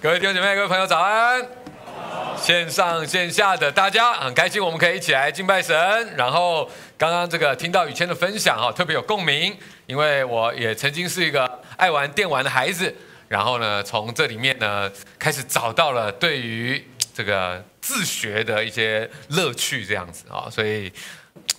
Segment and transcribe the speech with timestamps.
[0.00, 1.44] 各位弟兄姐妹、各位朋友，早安！
[2.40, 5.74] 线上线下的大家很开心，我们可以一起来敬拜神。
[6.16, 12.94] 然后刚刚这个听到宇谦的分享哈，特别有共鸣，因为我也曾经是一个爱玩电玩的孩子。
[13.26, 14.88] 然后呢，从这里面呢，
[15.18, 20.92] 开始找到了对于这个自学的一些乐趣，这样子啊，所以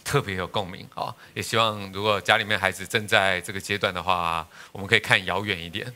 [0.06, 1.14] 特别有共鸣啊。
[1.34, 5.94] 也希望如果家里面孩子正在这个阶段的话，我们可以看遥远一点。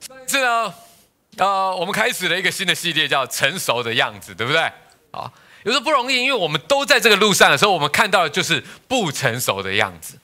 [0.00, 0.74] 上一次呢，
[1.36, 4.60] 呃，我们开始了一个新的系列，叫“成熟的样子”，对不对？
[5.10, 5.32] 啊，
[5.64, 10.18] 有时候不容易，因为我们都在这个路上的时候，我们看到的就是不成熟的样子。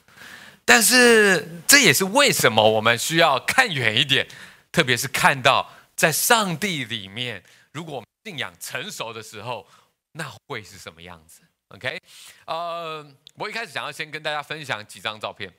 [0.63, 4.27] 但是这也是为什么我们需要看远一点，
[4.71, 9.67] 特别是看到在上帝里面，如果我们信仰成熟的时候，
[10.13, 11.99] 那会是什么样子？OK，
[12.45, 13.05] 呃，
[13.35, 15.53] 我一开始想要先跟大家分享几张照片。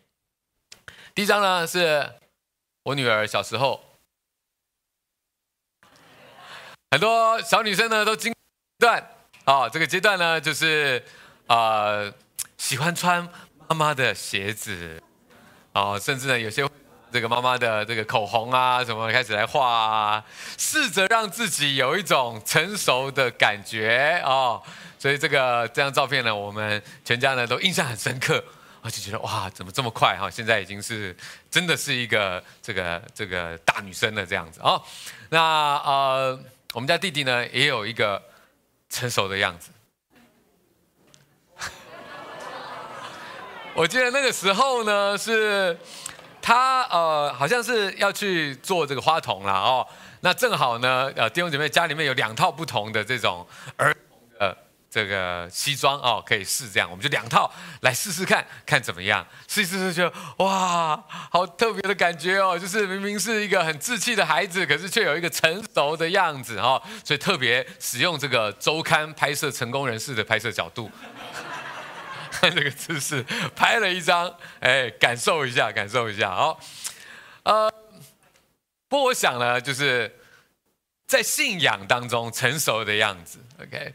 [1.17, 2.13] 第一张呢，是
[2.83, 3.83] 我女儿小时候，
[6.91, 8.35] 很多小女生呢都经
[8.79, 9.01] 段
[9.47, 11.03] 啊、哦，这个阶段呢就是
[11.47, 12.13] 呃
[12.59, 13.27] 喜欢穿
[13.67, 15.03] 妈妈的鞋子
[15.73, 16.69] 啊、哦，甚至呢有些
[17.11, 20.23] 这个妈妈的这个口红啊什么开始来画啊，
[20.59, 24.63] 试着让自己有一种成熟的感觉啊、哦，
[24.99, 28.45] 所以这个这张照片呢，我们全家呢都印象很深刻。
[28.87, 30.31] 我就觉得哇，怎么这么快哈？
[30.31, 31.15] 现在已经是
[31.51, 34.81] 真的是一个这个这个大女生了这样子哦。
[35.29, 35.41] 那
[35.79, 36.39] 呃，
[36.73, 38.23] 我们家弟弟呢也有一个
[38.89, 39.71] 成熟的样子。
[43.75, 45.77] 我记得那个时候呢，是
[46.41, 49.85] 他呃，好像是要去做这个花童了哦。
[50.21, 53.45] 那正好呢，呃，弟兄姐妹家里面有两套不同的这种
[53.79, 53.93] 儿。
[54.97, 57.53] 这个西装哦，可以试这样，我们就两套
[57.83, 59.27] 来试试看看怎么样。
[59.47, 66.83] 试一试试就哇，好特别的感觉哦，就是明明是一个很稚气的孩子，可是却有一个成熟的样子哦。
[67.05, 70.91] 所以特别使用这个周刊拍摄成功人士的拍摄角度，
[72.31, 73.23] 看 这个姿势
[73.55, 76.35] 拍了一张，哎，感受一下，感受一下。
[76.35, 76.59] 好，
[77.43, 77.71] 呃，
[78.89, 80.19] 不过我想呢，就是
[81.07, 83.93] 在信仰当中成熟的样子，OK。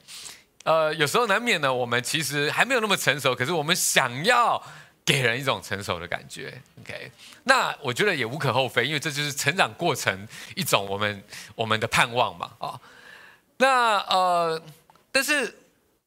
[0.64, 4.62] 呃，有时候难免呢，我们其实还没有那么成熟，可是我们想要
[5.04, 7.12] 给人一种成熟的感觉，OK？
[7.46, 11.24] 那我觉得也无可厚非，因为这就是成长过程一种我们
[11.56, 12.82] 我们的盼望嘛，啊、哦。
[13.58, 14.62] 那呃，
[15.12, 15.58] 但是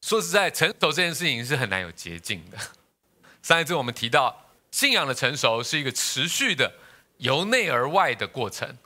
[0.01, 2.57] 说实在，成熟这件事情是很难有捷径的。
[3.43, 6.73] 上一次我们提到，信仰的成熟是一个持续的
[7.17, 8.77] 由内而外的过程。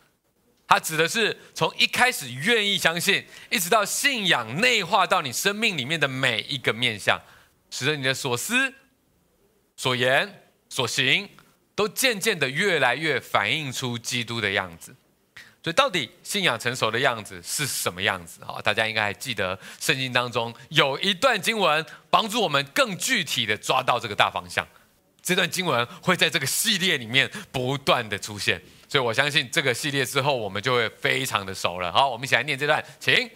[0.70, 7.20] 它指的是从一开始愿意相信，一直到信仰内化到你生命里面的每一个面向，
[7.72, 8.72] 使得你的所思、
[9.76, 11.28] 所言、所行
[11.74, 14.96] 都渐渐的越来越反映出基督的样子。
[15.64, 18.46] 所以，到底信仰成熟的样子是什么样子？
[18.46, 24.68] 哈，大家应该还记得圣经当中有一段经文，帮助我们更具体的抓到这个大方向。
[25.24, 28.62] 这段经文会在这个系列里面不断的出现。
[28.90, 31.90] 所以我相信这个系列之后，我们就会非常的熟了。
[31.92, 33.30] 好，我们一起来念这段，请。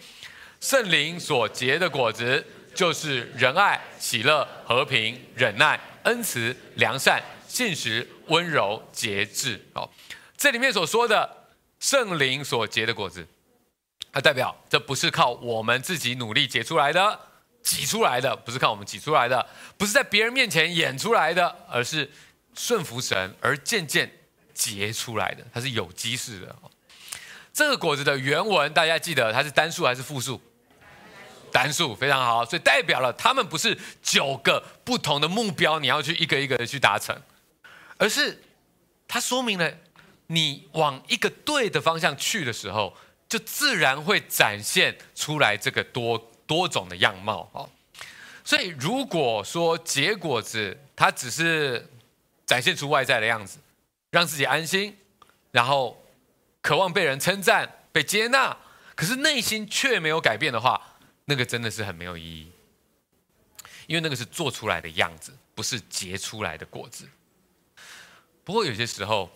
[0.60, 2.42] 圣灵所结的果子，
[2.74, 9.62] 就是仁爱、喜乐、和平、忍耐、恩慈、良善、信实、温柔、节制。
[9.74, 9.92] 好，
[10.38, 11.30] 这里面所说的
[11.80, 13.26] 圣灵所结的果子，
[14.10, 17.20] 它代表这不是靠我们自己努力结出来的、
[17.62, 22.10] 挤出来的，不是靠我们挤出来的，不是在别人面前演出来的，而是
[22.54, 24.10] 顺服神而渐渐。
[24.54, 26.56] 结出来的，它是有机式的。
[27.52, 30.40] 这个果子的原文大家记得它是单数还是复数？
[31.52, 32.44] 单数，非常好。
[32.44, 37.16] 所以代表了他们不是九个不同的目标，你要去一个一个的去达成，
[37.96, 38.42] 而是
[39.06, 39.72] 它说明了
[40.26, 42.96] 你往一个对的方向去的时候，
[43.28, 47.48] 就自然会展现出来这个多多种的样貌。
[47.52, 47.70] 哦，
[48.42, 51.88] 所以如果说结果子它只是
[52.44, 53.58] 展现出外在的样子。
[54.14, 54.96] 让自己安心，
[55.50, 56.06] 然后
[56.62, 58.56] 渴望被人称赞、被接纳，
[58.94, 62.52] 可是内心却没有改变的话，那个真的是很没有意义。
[63.88, 67.08] 因为那个是做出来的样子，不是结出来的果子。
[68.44, 69.28] 不过有些时候，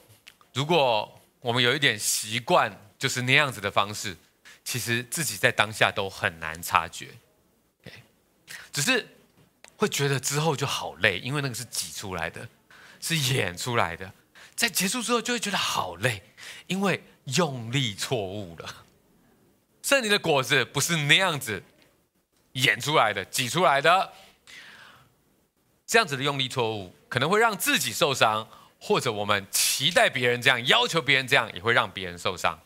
[0.54, 4.16] 如果我们有一点习惯，就是那样子的方式，
[4.62, 7.08] 其实自己在当下都很难察觉。
[8.72, 9.04] 只是
[9.76, 12.48] 会觉得之后就好累，因为那个是挤出来的，
[13.00, 14.12] 是演出来的。
[14.58, 16.20] 在结束之后就会觉得好累，
[16.66, 17.00] 因为
[17.36, 18.84] 用力错误了。
[19.84, 21.62] 圣灵的果子不是那样子
[22.54, 24.12] 演出来的、挤出来的，
[25.86, 28.48] 这样子的用力错误可能会让自己受伤，
[28.80, 32.60] 或者我们期待别人这样，要求别人这样，也会让别人受伤。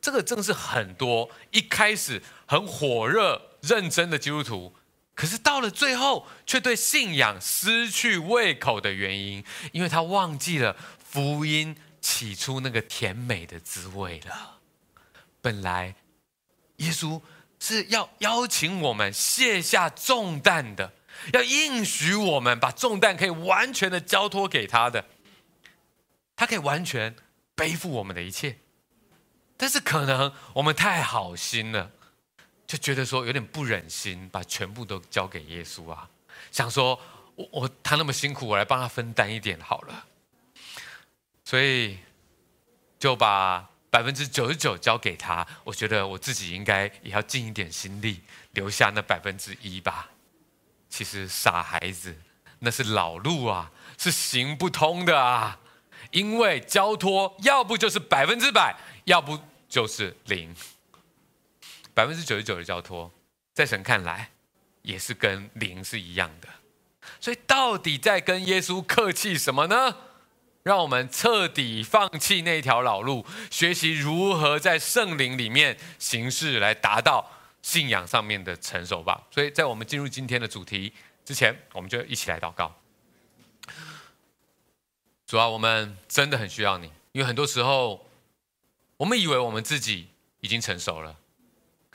[0.00, 4.72] 这个正是很多一开始很火热、认真的基督徒，
[5.16, 9.42] 可是到了最后却对信仰失去胃口的原因，
[9.72, 14.60] 因为他忘记了福音起初那个甜美的滋味了。
[15.40, 15.94] 本来
[16.76, 17.22] 耶稣
[17.58, 20.92] 是要邀请我们卸下重担的，
[21.32, 25.06] 要应许我们把重担可以完全的交托给他的，
[26.36, 27.16] 他可以完全
[27.54, 28.58] 背负我们的一切。
[29.56, 31.92] 但是可能我们太好心了，
[32.66, 36.08] 就觉得说有点不忍心把全部都交给耶稣啊，
[36.50, 36.98] 想说
[37.34, 40.06] 我我他那么辛苦，我来帮他分担一点好了，
[41.44, 41.98] 所以
[42.98, 45.46] 就把百分之九十九交给他。
[45.64, 48.22] 我觉得我自己应该也要尽一点心力，
[48.52, 50.10] 留下那百分之一吧。
[50.88, 52.16] 其实傻孩子，
[52.60, 55.60] 那是老路啊，是行不通的啊，
[56.10, 58.76] 因为交托要不就是百分之百。
[59.06, 59.38] 要不
[59.68, 60.52] 就是零，
[61.96, 63.10] 百分之九十九的交托，
[63.54, 64.30] 在神看来
[64.82, 66.48] 也是跟零是一样的。
[67.18, 69.96] 所以到底在跟耶稣客气什么呢？
[70.62, 77.32] 让我们彻底放弃那条老路，学习如何在圣灵里面行事，来达到
[77.62, 79.26] 信仰上面的成熟吧。
[79.30, 80.92] 所以在我们进入今天的主题
[81.24, 82.74] 之前，我们就一起来祷告。
[85.26, 88.04] 主啊，我们真的很需要你，因为很多时候。
[88.98, 90.08] 我们以为我们自己
[90.40, 91.18] 已经成熟了，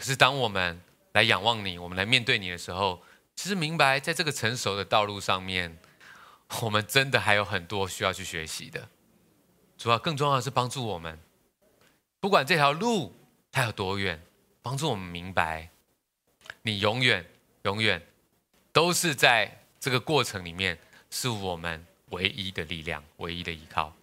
[0.01, 0.81] 可是当我们
[1.11, 3.03] 来仰望你，我们来面对你的时候，
[3.35, 5.77] 其实明白在这个成熟的道路上面，
[6.63, 8.89] 我们真的还有很多需要去学习的。
[9.77, 11.19] 主要更重要的是帮助我们，
[12.19, 13.15] 不管这条路
[13.51, 14.19] 它有多远，
[14.63, 15.69] 帮助我们明白，
[16.63, 17.23] 你永远
[17.65, 18.01] 永远
[18.73, 20.79] 都是在这个过程里面
[21.11, 23.93] 是我们唯一的力量、唯一的依靠。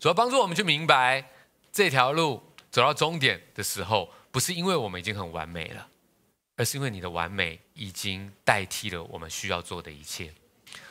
[0.00, 1.22] 主要帮助我们去明白。
[1.70, 5.86] 这条路走到终点的时候，不是因为我们已经很完美了，
[6.56, 10.28] 而是因为你的完美已经代替了我们需要做的一切。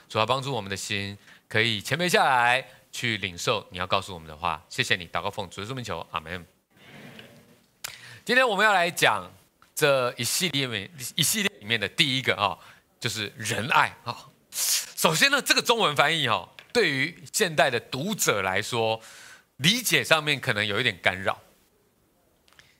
[0.07, 1.17] 主要帮助我们的心
[1.49, 4.65] 可以谦卑下来，去领受你要告诉我们的话。
[4.69, 6.45] 谢谢你，祷告奉主的名求，阿门。
[8.23, 9.29] 今天我们要来讲
[9.75, 12.57] 这一系列里面一系列里面的第一个啊，
[12.97, 14.29] 就是仁爱啊。
[14.51, 19.01] 首先呢，这个中文翻译哈，对于现代的读者来说。
[19.57, 21.39] 理解上面可能有一点干扰，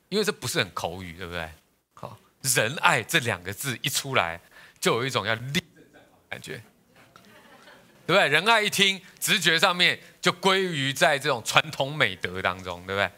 [0.08, 1.48] 因为这不是很口语，对不对？
[1.94, 4.40] 好，仁爱这两个字一出来，
[4.78, 5.62] 就有一种要立
[6.28, 6.62] 感觉，
[8.06, 8.28] 对不对？
[8.28, 13.10] 仁爱一听，直觉上面就归于在这种传统美德当中，对不对？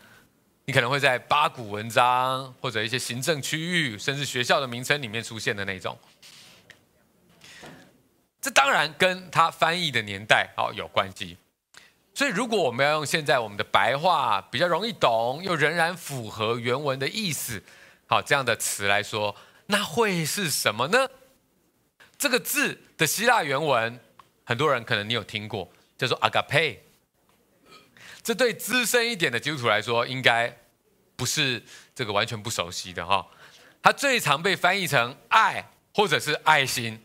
[0.64, 5.96] 你可能会在八股文章或者一些行政区域，甚至学校的名称里面出现的那种。
[8.40, 11.36] 这当然跟他翻译的年代好有关系。
[12.16, 17.62] 所以，如果我们要用现在我们的白话比较容易懂，又仍然符合原文的意思，
[18.06, 19.36] 好，这样的词来说，
[19.66, 21.10] 那会是什么呢？
[22.16, 24.00] 这个字的希腊原文，
[24.44, 26.78] 很多人可能你有听过，叫做 agape。
[28.22, 30.56] 这对资深一点的基督徒来说，应该
[31.16, 31.62] 不是
[31.94, 33.26] 这个完全不熟悉的哈。
[33.82, 36.98] 它最常被翻译成爱或者是爱心，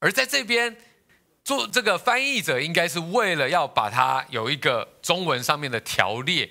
[0.00, 0.76] 而在这边。
[1.48, 6.46] 做这个翻译者应该是为了要把它有一个中文上面的条列，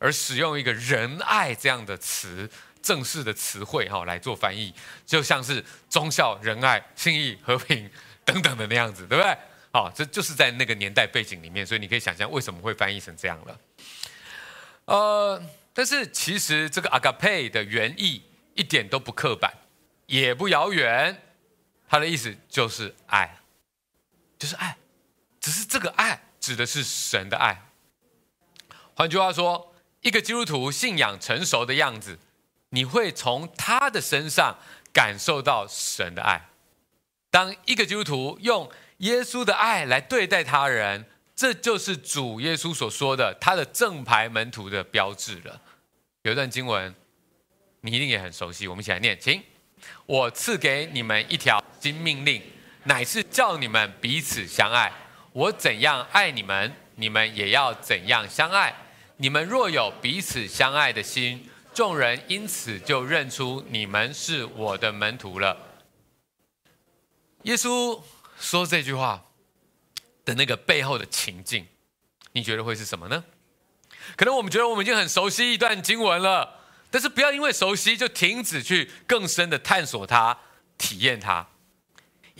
[0.00, 2.50] 而使用一个仁爱这样的词，
[2.82, 4.74] 正式的词汇哈来做翻译，
[5.06, 7.88] 就像是忠孝仁爱信义和平
[8.24, 9.38] 等等的那样子，对不对？
[9.70, 13.60] 好，这就是在那个年代背景里面，所以你可以想象为什么会翻译成这样了。
[14.86, 15.40] 呃，
[15.72, 18.20] 但是其实这个 agape 的原意
[18.54, 19.52] 一点都不刻板，
[20.06, 21.22] 也不遥远，
[21.88, 23.36] 它的意思就是爱。
[24.40, 24.78] 就是爱，
[25.38, 27.62] 只是这个爱指的是神的爱。
[28.94, 32.18] 换句话说，一个基督徒信仰成熟的样子，
[32.70, 34.58] 你会从他的身上
[34.94, 36.48] 感受到神的爱。
[37.30, 38.68] 当一个基督徒用
[38.98, 41.04] 耶稣的爱来对待他人，
[41.36, 45.60] 这就是主耶稣所说的他的正牌门徒的标志了。
[46.22, 46.94] 有一段经文，
[47.82, 49.42] 你一定也很熟悉，我们一起来念，请，
[50.06, 52.42] 我赐给你们一条新命令。
[52.84, 54.92] 乃是叫你们彼此相爱。
[55.32, 58.74] 我怎样爱你们，你们也要怎样相爱。
[59.16, 65.56] 你们若有彼此相爱的心，众人因此就认出你们是我的门徒了。
[67.42, 68.00] 耶稣
[68.38, 69.24] 说这句话
[70.24, 71.66] 的那个背后的情境，
[72.32, 73.24] 你觉得会是什么呢？
[74.16, 76.60] 可能我们觉得我们已经很熟悉一段经文了，
[76.90, 80.36] 但是不要因为熟悉就停止去更深的探索它、
[80.76, 81.46] 体验它。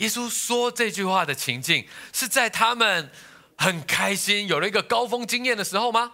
[0.01, 3.11] 耶稣说这句话的情境是在他们
[3.55, 6.13] 很开心，有了一个高峰经验的时候吗？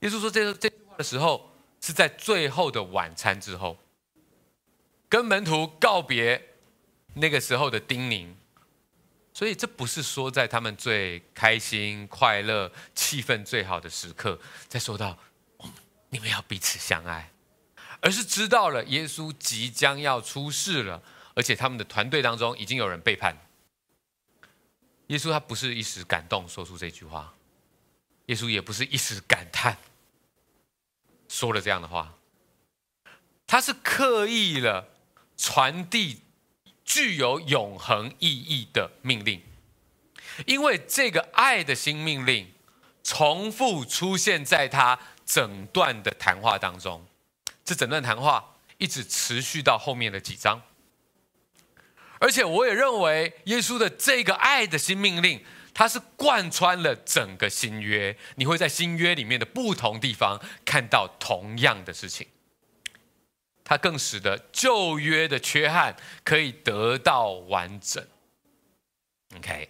[0.00, 1.50] 耶稣说这这句话的时候，
[1.80, 3.78] 是在最后的晚餐之后，
[5.08, 6.50] 跟门徒告别
[7.14, 8.34] 那个时候的叮咛。
[9.32, 14.38] 所以这不是说在他们最开心、快乐、气氛最好的时刻，
[14.68, 15.16] 再说到
[16.10, 17.32] 你们要彼此相爱，
[18.02, 21.02] 而是知道了耶稣即将要出世了，
[21.34, 23.36] 而且他们的团队当中已经有人背叛。
[25.08, 27.34] 耶稣他不是一时感动说出这句话，
[28.26, 29.76] 耶稣也不是一时感叹
[31.28, 32.14] 说了这样的话，
[33.46, 34.88] 他是刻意了
[35.36, 36.22] 传递
[36.84, 39.42] 具有永恒意义的命令，
[40.46, 42.50] 因为这个爱的新命令
[43.02, 47.04] 重复出现在他整段的谈话当中，
[47.64, 50.62] 这整段谈话一直持续到后面的几章。
[52.22, 58.16] 而且我也认为，耶稣的这个爱的新命令，它是贯穿了整个新约。
[58.36, 62.24] 你会在新约里面的不同地方看到同样的事情。
[63.64, 68.06] 它更使得旧约的缺憾可以得到完整。
[69.36, 69.68] OK，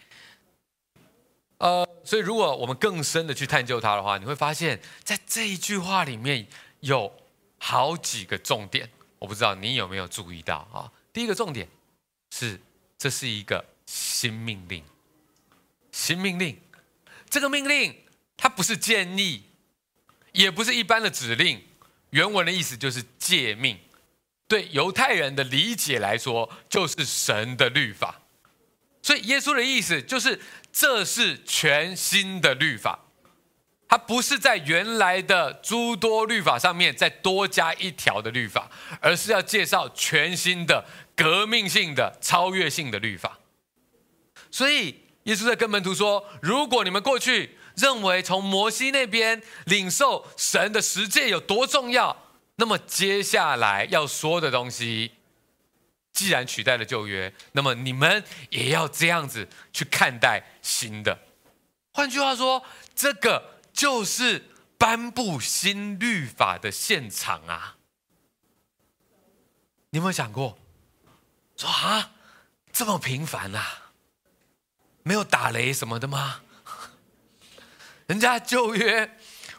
[1.56, 6.46] 呃，所以如果我们更深的去探究它的话，你会发现在这一句话里面
[6.80, 7.10] 有
[7.56, 8.90] 好几个重点。
[9.18, 10.92] 我不知道你有没有注意到啊？
[11.14, 11.66] 第一个重点。
[12.34, 12.58] 是，
[12.96, 14.82] 这是一个新命令。
[15.92, 16.58] 新命令，
[17.28, 17.94] 这个命令
[18.38, 19.42] 它不是建议，
[20.32, 21.62] 也不是一般的指令。
[22.08, 23.78] 原文的意思就是诫命。
[24.48, 28.22] 对犹太人的理解来说，就是神的律法。
[29.02, 30.40] 所以耶稣的意思就是，
[30.72, 33.04] 这是全新的律法。
[33.92, 38.70] 它不是在原来的诸多律法上面再多加一条的律法，
[39.02, 40.82] 而是要介绍全新的。
[41.14, 43.38] 革命性的、超越性的律法，
[44.50, 52.16] 所以耶稣在跟门徒说：“如果你们过去认为从摩西那边领受神的十诫有多重要，
[52.56, 55.12] 那么接下来要说的东西，
[56.14, 61.18] 既然取代了旧约，那么你们也要这样子去看待新的。
[61.92, 62.64] 换句话说，
[62.96, 67.76] 这个就是颁布新律法的现场啊！
[69.90, 70.58] 你有没有想过？”
[71.56, 72.12] 说啊，
[72.72, 73.92] 这么频繁啊，
[75.02, 76.40] 没有打雷什么的吗？
[78.06, 79.16] 人家旧约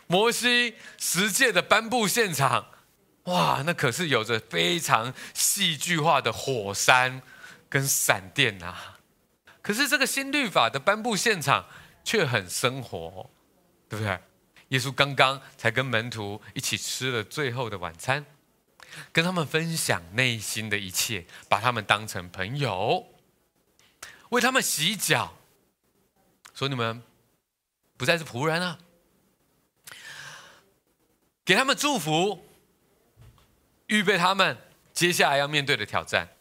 [0.08, 2.68] 摩西十诫的颁布现场，
[3.24, 7.22] 哇，那可是有着非常戏剧化的火山
[7.70, 9.00] 跟闪电啊。
[9.62, 11.68] 可是这个新律法的颁布现场
[12.04, 13.32] 却很生活，
[13.94, 14.20] 对不对？
[14.70, 18.26] 耶稣刚刚才跟门徒一起吃了最后的晚餐。
[19.12, 23.08] 跟他们分享内心的一切，把他们当成朋友，
[24.30, 25.36] 为他们洗脚，
[26.54, 27.02] 说你们
[27.98, 28.78] 不再是仆人了，
[31.44, 32.48] 给他们祝福，
[33.88, 34.56] 预备他们
[34.94, 36.33] 接下来要面对的挑战。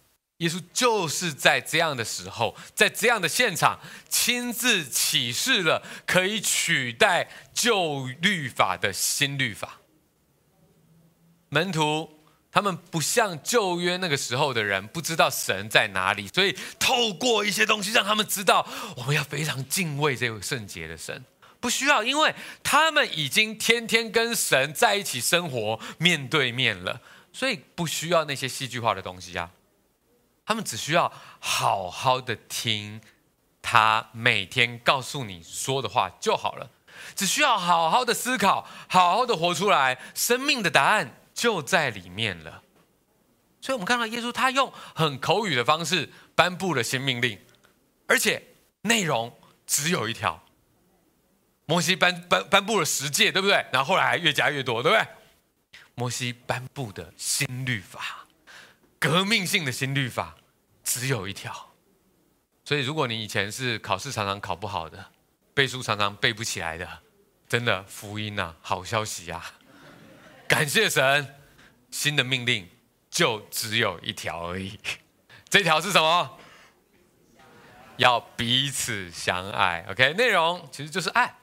[0.43, 9.81] 耶稣就是在这样的时候，在这样的现场，亲自启示了可以取代旧律法的新律法，
[11.49, 12.19] 门徒。
[12.55, 21.25] 他们不像旧约那个时候的人，不知道神在哪里，所以透过一些东西让他们知道，我们要非常敬畏这位圣洁的神。
[21.61, 27.01] 不需要，因为他们已经天天跟神在一起生活，面对面了，
[27.33, 29.51] 所以不需要那些戏剧化的东西啊。
[30.45, 33.01] 他们只需要好好的听
[33.61, 36.71] 他每天告诉你说的话就好了，
[37.15, 41.19] 只需要好好的思考，好好的活出来，生命的答案。
[41.35, 42.63] 就在里面了，
[43.59, 47.41] 所以我们看到耶稣他用很口语的方式颁布了新命令，
[48.07, 48.49] 而且
[48.83, 49.35] 内容
[49.67, 50.43] 只有一条。
[51.65, 53.65] 摩西颁颁颁布了十诫，对不对？
[53.73, 55.09] 然后后来还越加越多，对不对？
[55.95, 58.22] 摩西颁布的新律法，
[59.03, 60.37] 革命性的新律法
[60.85, 61.73] 只有一条。
[62.65, 65.11] 所以如果你以前是考试常常考不好的，
[65.53, 67.03] 背书常常背不起来的，
[67.49, 69.55] 真的福音呐，好消息呀！
[70.47, 71.35] 感谢神，
[71.91, 72.71] 新的命令
[73.11, 74.79] 就只有一条而已。
[75.49, 76.39] 这条是什么？
[77.97, 79.85] 要彼此相爱。
[79.91, 81.39] OK，内容其实就是爱。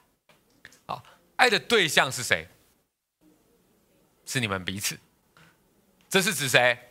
[0.86, 1.04] 好，
[1.36, 2.48] 爱的对象是谁？
[4.24, 4.98] 是你们彼此。
[6.08, 6.89] 这是指谁？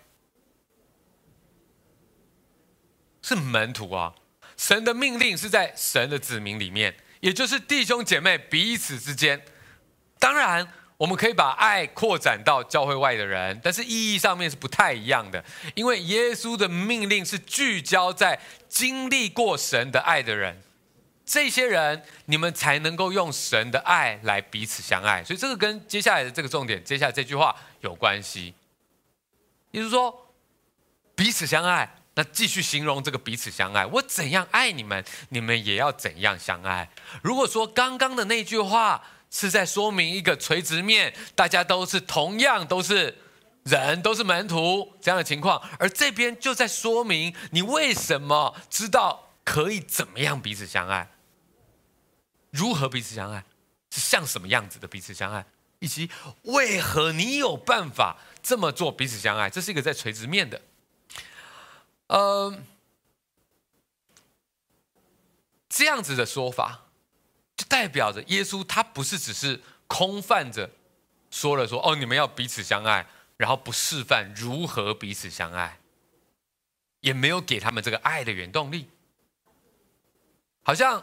[3.30, 4.14] 是门徒啊。
[4.58, 9.42] 神的命令是在神的子民里面，也就是弟兄姐妹彼此之间。
[10.20, 10.68] 当然。
[11.00, 15.42] 我们可以把爱扩展到教会外的人，但是意义上面是不太一样的。
[15.74, 20.62] 因为耶稣的命令是聚焦在经历过神的爱的人，
[21.26, 25.24] 这些人，你们才能够用神的爱来彼此相爱。
[25.24, 28.54] 所以这个跟接下来的这个重点，接下来这句话有关系。
[29.72, 30.34] 也就是说，
[31.16, 33.86] 彼此相爱，那继续形容这个彼此相爱。
[33.86, 36.90] 我怎样爱你们，你们也要怎样相爱。
[37.24, 43.18] 如果说刚刚的那句话是在说明一个垂直面，大家都是同样都是。
[43.66, 51.08] 人都是门徒这样的情况，而这边就在说明你为什么知道可以怎么样彼此相爱，
[52.50, 53.44] 如何彼此相爱，
[53.92, 55.46] 是像什么样子的彼此相爱，
[55.80, 56.10] 以及
[56.44, 60.60] 为何你有办法这么做彼此相爱，这是一个在垂直面的。
[62.10, 62.64] 嗯，
[65.68, 66.82] 这样子的说法，
[67.58, 70.70] 就代表着耶稣他不是只是空泛着
[71.32, 73.08] 说了说哦，你们要彼此相爱。
[73.40, 75.80] 然后不示范如何彼此相爱，
[77.00, 78.90] 也没有给他们这个爱的原动力。
[80.62, 81.02] 好像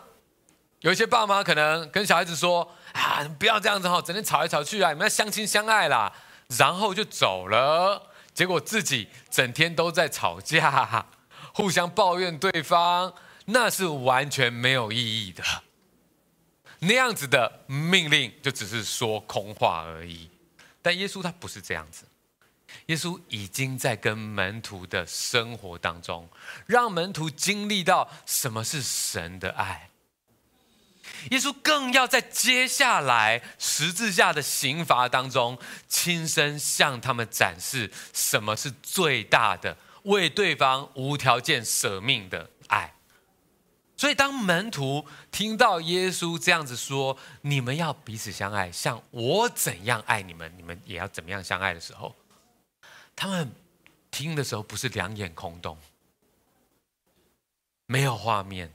[0.81, 6.13] 有一些爸妈可能跟小孩子说：“啊，不要这样子哈，整天吵来吵去啊，你们要相亲相爱啦。”
[6.59, 11.07] 然后就走了，结果自己整天都在吵架，
[11.55, 13.15] 互相抱怨对方，
[13.47, 15.43] 那是完全没有意义的。
[16.81, 20.29] 那样子的命令就只是说空话而已。
[20.83, 22.05] 但耶稣他不是这样子。
[22.87, 26.29] 耶稣已经在跟门徒的生活当中，
[26.67, 29.89] 让门徒经历到什么是神的爱。
[31.31, 35.59] 耶稣更要在接下来十字架的刑罚当中，
[35.89, 42.95] 亲身向他们展示什么是最大的为对方无条件舍命的爱。
[43.99, 52.15] 所以，当门徒听到耶稣这样子说：“你们要彼此相爱，像我怎样爱你们，你们也要怎么样相爱”的时候，
[53.17, 53.51] 他们
[54.11, 55.79] 听的时候不是两眼空洞，
[57.87, 58.71] 没有画面，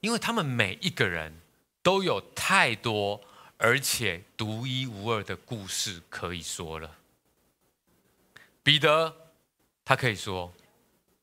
[0.00, 1.40] 因为他们每一个人
[1.82, 3.20] 都有太多
[3.56, 6.96] 而且独一无二的故事可以说了。
[8.62, 9.14] 彼得，
[9.84, 10.52] 他可以说：“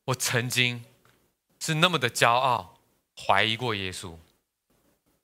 [0.06, 0.84] 我曾经
[1.60, 2.78] 是那么的骄傲，
[3.16, 4.16] 怀疑过耶稣，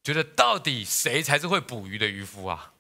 [0.03, 2.73] 觉得到底谁才是会捕鱼的渔夫啊？”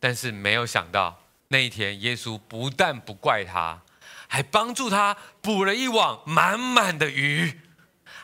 [0.00, 1.20] 但是没有想到。
[1.48, 3.82] 那一天，耶稣不但不怪他，
[4.26, 7.60] 还帮助他捕了一网满满的鱼，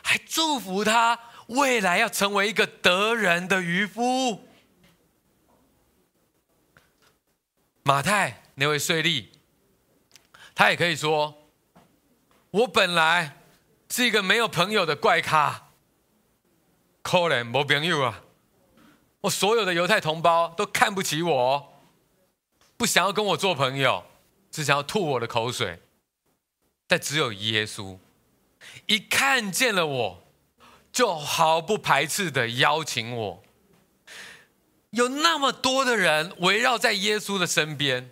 [0.01, 4.47] 还祝福他未来要成为一个得人的渔夫。
[7.83, 9.27] 马太那位税吏，
[10.55, 11.47] 他也可以说
[12.51, 13.37] ：“我本来
[13.89, 15.69] 是一个没有朋友的怪咖，
[17.01, 18.23] 可怜没朋友啊！
[19.21, 21.73] 我所有的犹太同胞都看不起我。”
[22.77, 24.05] 不想要跟我做朋友，
[24.49, 25.81] 只想要吐我的口水。
[26.87, 27.97] 但只有耶稣，
[28.85, 30.23] 一看见了我，
[30.91, 33.43] 就毫不排斥的邀请我。
[34.91, 38.09] 有那么多的人围绕在耶稣的身边，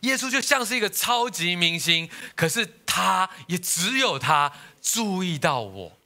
[0.00, 2.10] 耶稣就像是一个超级明星。
[2.36, 4.52] 可是他也只有他
[4.82, 5.98] 注意到我，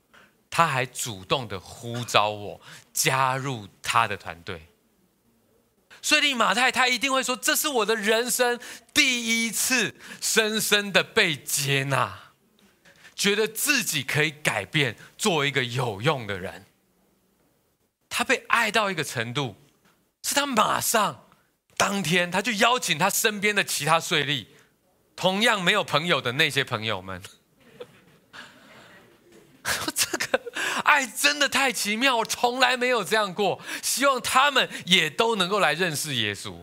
[0.49, 2.61] 他还主动的呼召我
[2.93, 4.69] 加入他的团队。
[6.01, 8.61] 税吏马太，他一定会说：“这是我的人生
[8.93, 12.24] 第一次，深深的被接纳，
[13.15, 16.67] 觉得自己可以改变，做一个有用的人。”
[18.09, 19.57] 他被爱到一个程度，
[20.23, 21.27] 是他马上
[21.77, 24.47] 当天他就邀请他身边的其他税吏，
[25.17, 27.21] 同样没有朋友的那些朋友们。
[29.95, 30.41] 这个。
[30.85, 33.61] 爱真的太奇妙，我从来没有这样过。
[33.83, 36.55] 希望他们也都能够来认识耶稣。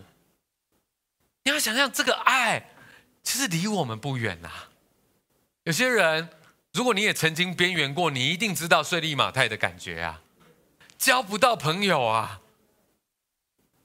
[1.43, 2.71] 你要想象这个爱，
[3.23, 4.49] 其实离我们不远呐。
[5.63, 6.29] 有些人，
[6.73, 10.21] 如果你也曾经边缘过，你一定知道税吏马太的感觉啊，
[10.97, 12.41] 交不到朋友啊，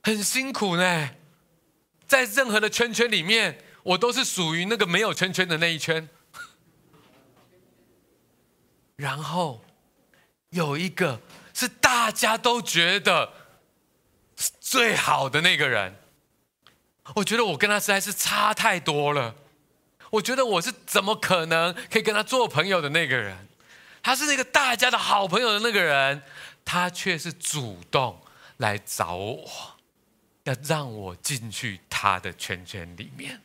[0.02, 1.10] 很辛苦呢。
[2.06, 6.08] 在任何的圈圈里面，我都是属于那个没有圈圈的那一圈。
[8.96, 9.62] 然后。
[10.50, 11.20] 有一个
[11.52, 13.30] 是大家都觉得
[14.60, 15.94] 最好的那个人，
[17.16, 19.34] 我觉得我跟他实在是差太多了。
[20.10, 23.48] 我觉得我是怎么可能可以跟他做朋友的那个人？
[24.02, 26.22] 他是那个大家的好朋友的那个人，
[26.64, 28.20] 他却是主动
[28.58, 29.76] 来找我，
[30.44, 33.42] 要让我进去他的圈圈里面，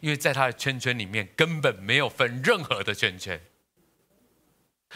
[0.00, 3.40] 因为在他的圈圈里面根本没有分任何的圈圈。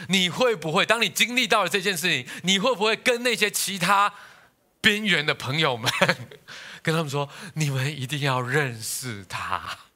[0.08, 4.12] 你会不会，当你经历到了这件事情，你会不会跟那些其他
[4.82, 5.90] 边缘的朋友们，
[6.82, 9.87] 跟他们说，你们一定要认识他？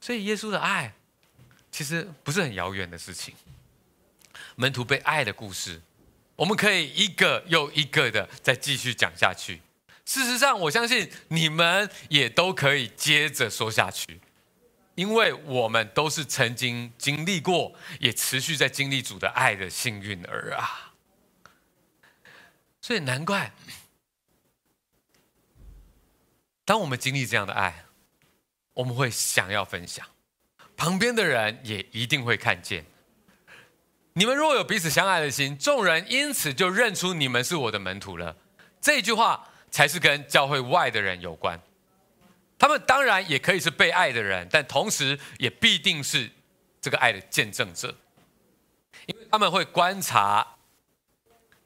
[0.00, 0.94] 所以耶稣的爱，
[1.70, 3.34] 其实不是很遥远的事情，
[4.56, 5.80] 门徒被爱的故事，
[6.36, 9.60] 我们可以一个又一个的再继续讲下去。
[10.04, 14.20] 事实上，我相信你们也都可以接着说下去，
[14.94, 20.94] 因为我们都是曾经经历过，也持续在经历主的爱的幸运儿啊。
[22.80, 23.52] 所以难怪，
[26.64, 27.84] 当我们经历这样的爱，
[28.78, 30.06] 我们会想要分享，
[30.76, 32.84] 旁边的人也一定会看见。
[34.12, 38.36] 你们若有彼此相爱的心，众人因此就认出你们是我的门徒了。
[38.80, 41.60] 这句话才是跟教会外的人有关。
[42.56, 46.30] 他们当然也可以是被爱的人，但同时也必定是
[46.80, 47.92] 这个爱的见证者，
[49.06, 50.46] 因为他们会观察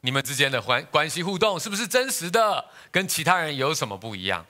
[0.01, 4.47] 你们之间的关关系互动是不是真实的，跟其他人有什么不一样。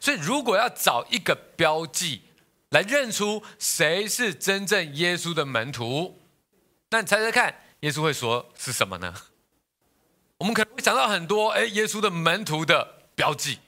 [0.00, 2.22] 所以，如果要找一个标记
[2.70, 6.20] 来认出谁是真正耶稣的门徒，
[6.90, 9.14] 那你猜猜看，耶稣会说是什么呢？
[10.38, 13.58] 我们可能会想到很多，哎，耶稣的门徒的标记。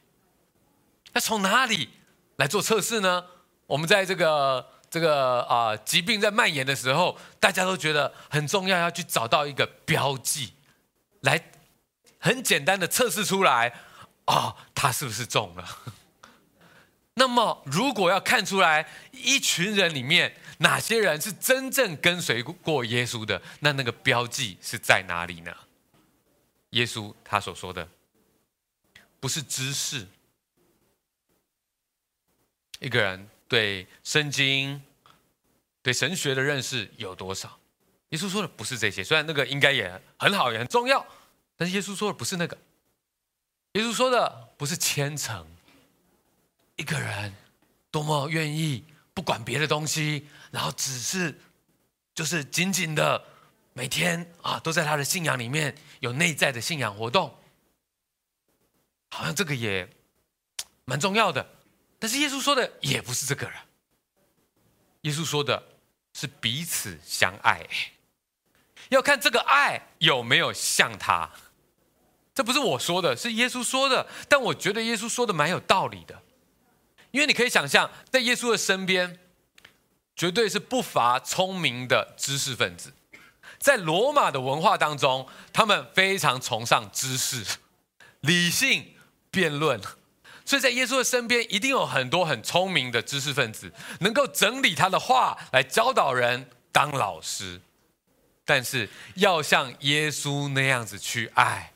[1.13, 1.89] 那从哪里
[2.37, 3.25] 来做测试呢？
[3.67, 10.53] 我们在这个这个啊、疾病在蔓延的时候，大家都觉得很重要，要去找到一个标记，
[11.21, 11.51] 来
[12.19, 13.73] 很简单的测试出来，
[14.27, 15.65] 哦，他是不是中了？
[17.19, 25.53] 那么，如果要看出来一群人里面哪些人是真正跟随过耶稣的，那那个标记是在哪里呢？
[26.71, 27.89] 耶稣他所说的
[29.19, 30.07] 不是知识，
[32.79, 34.81] 一个人对圣经、
[35.83, 37.59] 对神学的认识有多少？
[38.11, 41.05] 耶稣说的不是这些，虽然那个应该也很好，也很重要，
[41.57, 42.57] 但是耶稣说的不是那个。
[43.73, 45.45] 耶稣说的不是虔诚。
[46.79, 47.35] 一个人
[47.91, 51.39] 多么愿意不管别的东西，然后只是
[52.15, 53.23] 就是紧紧的
[53.73, 57.37] 每天啊都在他的信仰里面有内在的信仰活动，
[59.11, 59.89] 好像这个也
[60.85, 61.47] 蛮重要的。
[61.99, 63.59] 但是耶稣说的也不是这个人，
[65.01, 65.61] 耶稣说的
[66.15, 67.67] 是彼此相爱，
[68.91, 71.29] 要看这个爱有没有像他。
[72.33, 76.23] 这不是我说的，是耶稣说的，但我觉得耶稣说的蛮有道理的。
[77.11, 79.19] 因为你可以想象，在耶稣的身边，
[80.15, 82.93] 绝对是不乏聪明的知识分子。
[83.59, 87.45] 在罗马的文化当中，他们非常崇尚知识、
[88.21, 88.95] 理性、
[89.31, 89.81] 辩论，
[90.45, 97.61] 所以在耶稣的身边，一定有很多很聪明的知识分子，能够整理他的话来教导人当老师。
[98.45, 101.73] 但是，要像耶稣那样子去爱，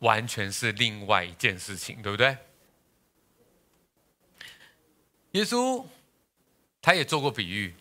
[0.00, 2.36] 完全是另外一件事情，对不对？
[5.32, 5.84] 耶稣，
[6.82, 7.76] 他也做过比喻，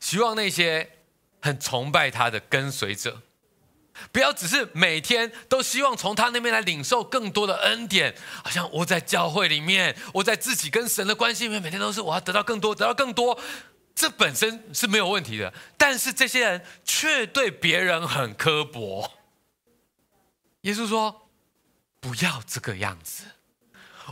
[0.00, 0.98] 希望那些
[1.40, 3.20] 很崇拜他的跟随者，
[4.10, 13.38] 不要只是每天都希望从他那边来领受更多的恩典，好像我在教会里面，我在自己跟神的关系里面，每天都是我要得到更多，得到更多，
[13.94, 15.52] 这本身是没有问题的。
[15.76, 19.18] 但是这些人却对别人很刻薄。
[20.62, 21.28] 耶稣说
[22.00, 23.24] ：“不要这个样子。”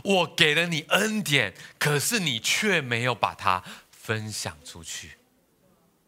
[0.03, 5.17] 我给了你恩典，可是你却没有把它分享出去。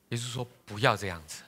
[0.09, 1.43] 耶稣说：“不要这样子。”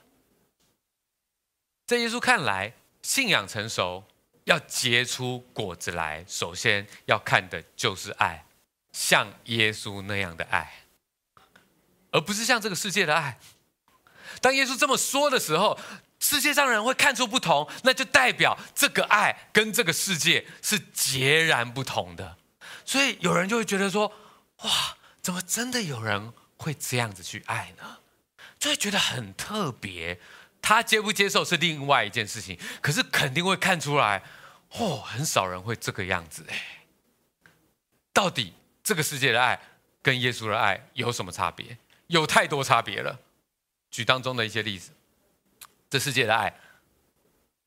[1.86, 4.04] 在耶稣看来，信仰成熟
[4.46, 8.46] 要结出果子来，首先要看的就是爱，
[8.92, 10.86] 像耶稣那样的爱，
[12.12, 13.40] 而不是像这个世界的爱。
[14.42, 15.80] 当耶稣这么说的时候，
[16.20, 22.38] 世界上人会看出不同，那就代表这个爱跟这个世界是截然不同的。
[22.84, 24.12] 所以有人就会觉得说
[24.64, 27.98] ：“哇，怎么真的有人会这样子去爱呢？”
[28.58, 30.20] 就会觉得很特别。
[30.62, 34.24] 他接不接受是另外一件事情，可是肯定会看出来，
[34.72, 36.86] 哦，很少人会这个样子哎。
[38.12, 39.60] 到底这个世界的爱
[40.02, 41.78] 跟耶稣的爱有什么差别？
[42.08, 43.20] 有太多差别了。
[43.92, 44.92] 举当中的一些例子。
[45.90, 46.54] 这世界的爱，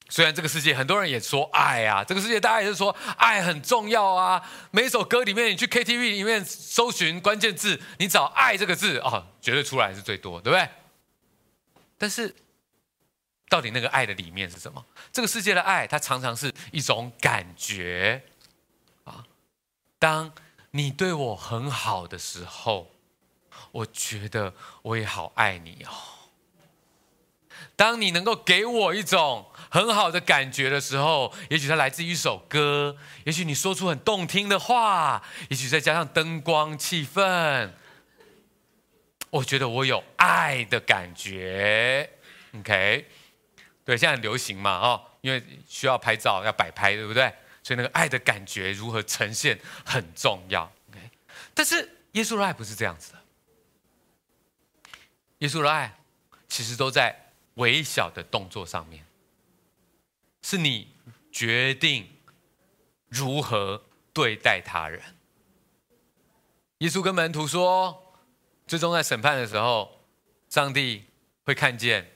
[0.08, 4.42] 虽然这个世界很多人也说爱啊，这个世界大家也是说爱很重要啊。
[4.70, 10.68] 每一首歌里面，你去 KTV 里面搜寻关键字，你找“爱”这个字哦，绝对出来是最多，对不对？
[11.96, 12.34] 但是，
[13.48, 14.84] 到底那个爱的里面是什么？
[15.12, 18.22] 这个世界的爱，它常常是一种感觉
[19.04, 19.24] 啊。
[19.98, 20.32] 当
[20.70, 22.90] 你对我很好的时候，
[23.72, 26.17] 我觉得我也好爱你哦。
[27.78, 37.70] 当你能够给我一种很好的感觉的时候，也许它来自一首歌，也许你说出很动听的话，也许再加上灯光气氛，
[39.30, 42.10] 我觉得我有爱的感觉。
[42.58, 43.06] OK，
[43.84, 47.32] 对，现在很流行嘛，哦，因为需要拍照要摆拍，对不对？
[47.62, 50.68] 所以那个爱的感觉如何呈现很重要。
[50.90, 50.98] OK，
[51.54, 53.18] 但是耶稣的爱不是这样子的，
[55.38, 55.96] 耶稣的爱
[56.48, 57.27] 其实都在
[57.58, 59.06] 微小的动作上面，
[60.42, 60.88] 是你
[61.30, 62.08] 决定
[63.08, 65.00] 如何对待他人。
[66.78, 68.16] 耶稣跟门徒说，
[68.66, 70.00] 最终在审判的时候，
[70.48, 71.04] 上帝
[71.44, 72.12] 会看见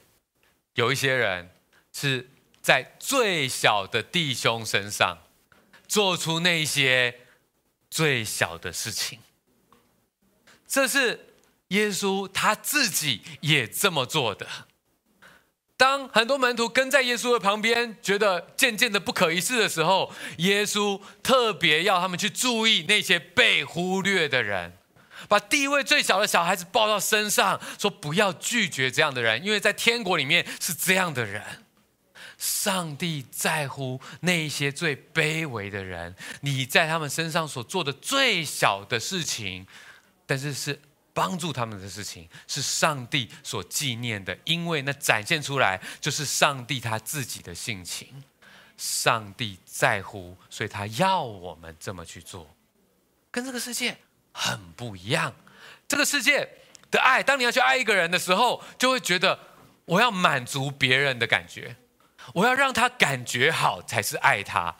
[0.75, 1.51] 有一些人
[1.93, 2.29] 是
[2.61, 5.19] 在最小的弟兄身上
[5.87, 7.21] 做出那些
[7.91, 9.19] 最小的事情。
[10.67, 11.35] 这是
[11.69, 14.47] 耶稣他自己也这么做的。
[15.83, 24.75] 当很多门徒跟在耶稣的旁边，觉得渐渐的不可一世的时候，耶稣特别要他们去注意那些被忽略的人，
[25.29, 31.43] 把地位最小的小孩子抱到身上，说不要拒绝这样的人，因为在天国里面是这样的人。
[32.39, 39.67] 上帝在乎那些最卑微的人，你在他们身上所做的最小的事情，
[40.27, 40.79] 但是是。
[41.15, 48.25] 帮助他们的事情是上帝所纪念的，因为那展现出来就是上帝他自己的性情。
[48.79, 52.53] 上帝在乎，所以他要我们这么去做，
[53.31, 53.97] 跟这个世界
[54.33, 55.33] 很不一样。
[55.87, 56.49] 这个世界
[56.91, 59.39] 的爱，当你要去爱一个人的时候，就会觉得
[59.85, 61.77] 我要满足别人的感觉，
[62.35, 64.75] 我要让他感觉好才是爱他。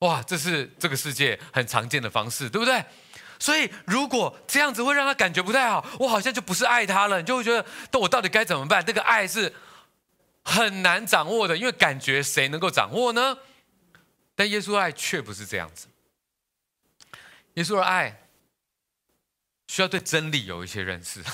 [0.00, 2.84] 哇，这是这个世界很常见的方式，对不对？
[3.40, 7.18] 所以，如果这样子会让他感觉不太好，我好像就不是爱他了。
[7.20, 8.84] 你就会觉得，那我到底该怎么办？
[8.84, 9.54] 这个爱是
[10.44, 13.38] 很难掌握的，因为感觉谁能够掌握呢？
[14.34, 15.88] 但耶稣爱却不是这样子。
[17.54, 18.28] 耶稣的爱
[19.68, 21.24] 需要对真理有一些认识，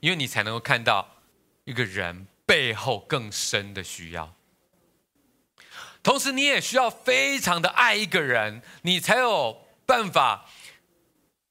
[0.00, 1.16] 因为你才能够看到
[1.64, 4.34] 一个人背后更深的需要。
[6.02, 10.50] 同时，你也需要非常的爱一个人，你才有办法。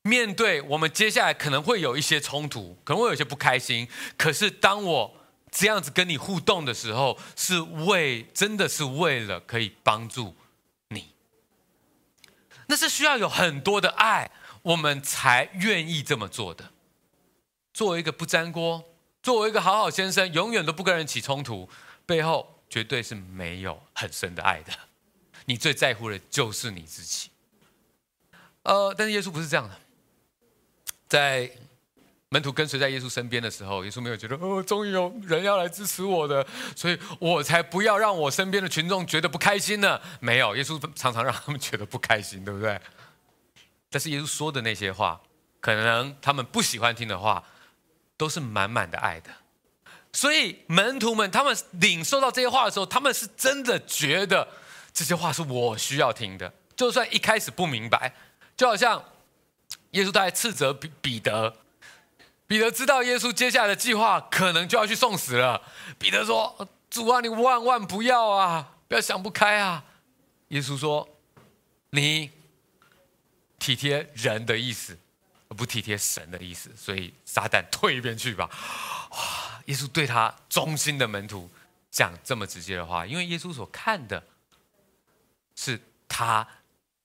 [0.08, 3.86] 面对我们接下来可能会有一些冲突，可能会有一些不开心。
[4.18, 5.14] 可是当我
[5.52, 10.34] 这样子跟你互动的时候，是为真的是为了可以帮助
[10.90, 11.12] 你。
[12.68, 16.72] 那是需要有很多的爱，我们才愿意这么做的。
[17.74, 18.84] 作为一个不粘锅，
[19.22, 21.70] 作为一个好好先生，永远都不跟人起冲突，
[22.06, 24.72] 背后绝对是没有很深的爱的。
[25.46, 27.30] 你最在乎的就是你自己。
[28.64, 29.80] 呃，但是耶稣不是这样的。
[31.08, 31.50] 在
[32.30, 39.98] 门徒跟随在耶稣身边的时候，耶稣没有觉得哦，终于有人要来支持我的，所以我才不要让我身边的群众觉得不开心呢。
[40.20, 42.78] 没有，耶稣常常让他们觉得不开心，对不对？
[43.90, 45.22] 但是耶稣说的那些话，
[45.62, 47.42] 可能他们不喜欢听的话，
[48.18, 49.30] 都是满满的爱的。
[50.12, 54.46] 所以门徒们他们领受到这些话的时候，他们是真的觉得
[54.94, 58.14] 这些话是我需要听的，就算一开始不明白，
[58.58, 59.02] 就好像。
[59.92, 61.56] 耶稣他还斥责彼彼得，
[62.46, 65.62] 彼得知道耶稣接下来的计划可能就要去送死了。
[65.98, 69.84] 彼得说：“主啊，你万万不要啊，不要想不开啊！”
[70.50, 71.08] 耶稣说
[71.92, 72.30] ：“你
[73.58, 74.98] 体贴人的意思，
[75.48, 78.50] 而不体贴神的意思，所以撒旦退一边去吧。”
[79.12, 79.62] 哇！
[79.66, 81.50] 耶稣对他忠心的门徒
[81.90, 84.22] 讲这么直接的话，因为耶稣所看的
[85.56, 86.48] 是他。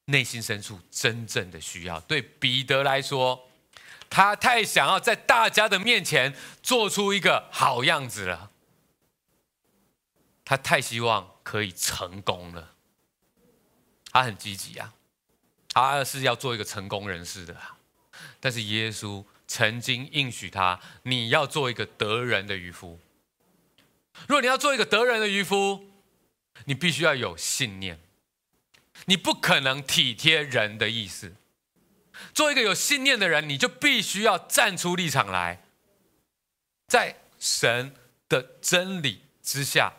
[0.06, 3.48] 内心深处真正的需要，对彼得来说，
[4.10, 8.50] 他太想要在大家的面前做出一个好样子了，
[10.44, 12.74] 他太希望可以成功了，
[14.10, 14.92] 他很积极啊，
[15.72, 17.56] 他是要做一个成功人士的，
[18.40, 22.98] 但是耶稣曾经应许他，你要做一个得人的渔夫。
[24.26, 25.88] 如果你要做一个得人的渔夫，
[26.66, 27.98] 你必须要有信念。
[29.06, 31.34] 你不可能体贴人的意思。
[32.34, 35.62] 做一个有信念的人，你就必须要站出立场来，
[36.86, 37.94] 在神
[38.28, 39.92] 的真理之下，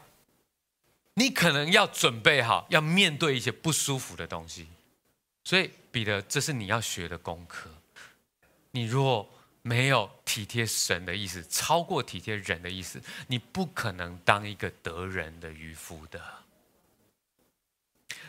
[1.15, 4.67] 你可能要准备好要面对一些不舒服的东西。
[5.43, 7.69] 所以，彼得，这是你要学的功课。
[8.71, 9.29] 你若
[9.61, 16.21] 没有体贴神的意思，超过体贴人的意思，你不可能当一个得人的渔夫的。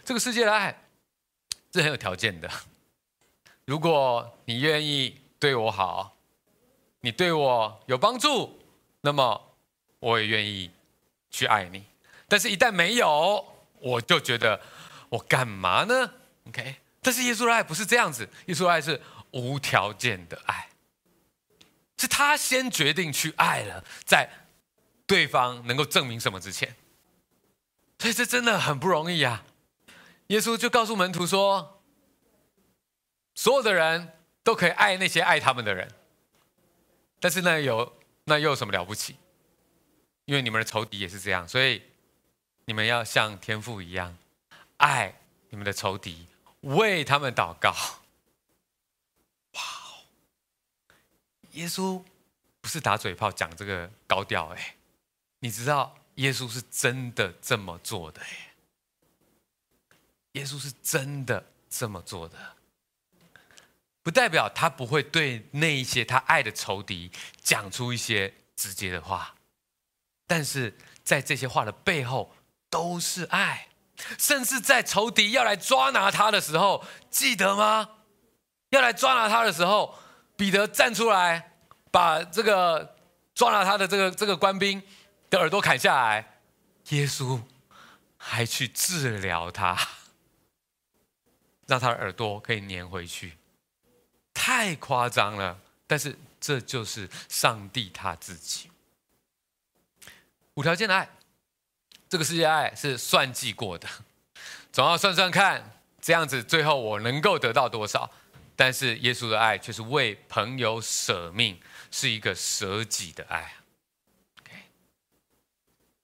[0.03, 0.83] 这个世界的爱
[1.73, 2.51] 是很有条件的。
[3.67, 6.17] 如果你愿意对我好，
[7.01, 8.59] 你对我有帮助，
[9.03, 9.57] 那么
[10.01, 10.71] 我也愿意
[11.31, 11.85] 去爱你。
[12.29, 13.45] 但是，一旦没有，
[13.81, 14.61] 我就觉得
[15.11, 16.11] 我干嘛呢
[16.49, 16.77] ？OK？
[17.03, 20.69] 但是耶稣的爱不是这样子，耶稣的爱是无条件的爱，
[21.99, 24.29] 是他先决定去爱了，在
[25.07, 26.75] 对方能够证明什么之前，
[27.99, 29.45] 所以这真的很不容易啊！
[30.29, 31.83] 耶稣就告诉门徒说，
[33.35, 35.93] 所有的人都可以爱那些爱他们的人，
[37.21, 39.17] 但是那有那又有什么了不起？
[40.25, 41.83] 因为你们的仇敌也是这样，所以
[42.65, 44.17] 你们要像天父一样
[44.79, 46.27] 爱你们的仇敌，
[46.63, 47.75] 为他们祷告。
[49.53, 49.61] 哇！
[51.53, 52.03] 耶稣
[52.63, 54.77] 不是打嘴炮讲这个高调哎，
[55.41, 58.54] 你知道耶稣是真的这么做的哎，
[60.35, 62.37] 耶稣是真的这么做的，
[64.03, 67.11] 不代表他不会对那一些他爱的仇敌
[67.43, 69.35] 讲出一些直接的话。
[70.27, 72.35] 但是在这些话的背后
[72.71, 73.69] 都是爱，
[74.19, 77.89] 甚至在仇敌要来抓拿他的时候，记得吗？
[78.71, 79.97] 要来抓拿他的时候，
[80.37, 81.53] 彼得站出来，
[81.93, 82.97] 把这个
[83.35, 84.83] 抓拿他的这个这个官兵
[85.31, 86.41] 的耳朵砍下来，
[86.89, 87.41] 耶稣
[88.17, 89.79] 还去治疗他，
[91.67, 93.37] 让他的耳朵可以粘回去，
[94.33, 95.61] 太夸张了。
[95.87, 98.71] 但是这就是上帝他自己。
[100.55, 101.09] 无条件的爱，
[102.09, 103.89] 这个世界爱是算计过的，
[104.73, 108.11] 总要算算看，这样子最后我能够得到多少。
[108.57, 113.57] 但是耶稣的爱却是为朋友舍命，是一个舍己的爱。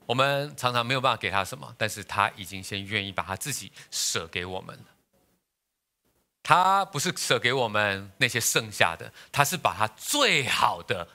[0.07, 4.85] 我们常常没有办法给他什么，但是他已经先愿意把他自己舍给我们了。
[6.43, 11.09] 他不是舍给我们那些剩下的，他是把他最好的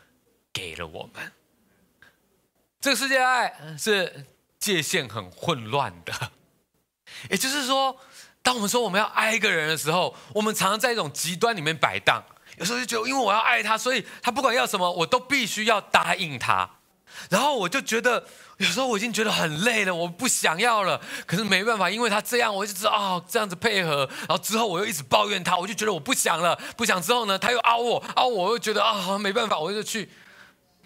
[0.54, 1.32] 给了我们。
[2.80, 4.26] 这个世界爱是
[4.60, 6.32] 界限很混乱的，
[7.30, 8.00] 也就是说，
[8.42, 12.24] 当我们说我们要爱一个人的时候，我们常常在一种极端里面摆荡。
[12.58, 16.70] 有时候就觉得，因为我要爱他，所以他不管要什么，我都必须要答应他。
[17.30, 18.26] 然后我就觉得，
[18.58, 21.02] 有时候我已经觉得很累了，我不想要了。
[21.26, 24.10] 可是没办法，因为他这样，我就知道哦，这样子配合。
[24.20, 30.10] 然后之后我又一直抱怨他，我就觉得我不想了，不想之后呢，他又凹我，凹我，又觉得啊、哦，没办法，我就去。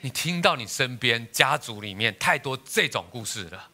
[0.02, 3.70] 你听到你身边家族里面太多这种故事了，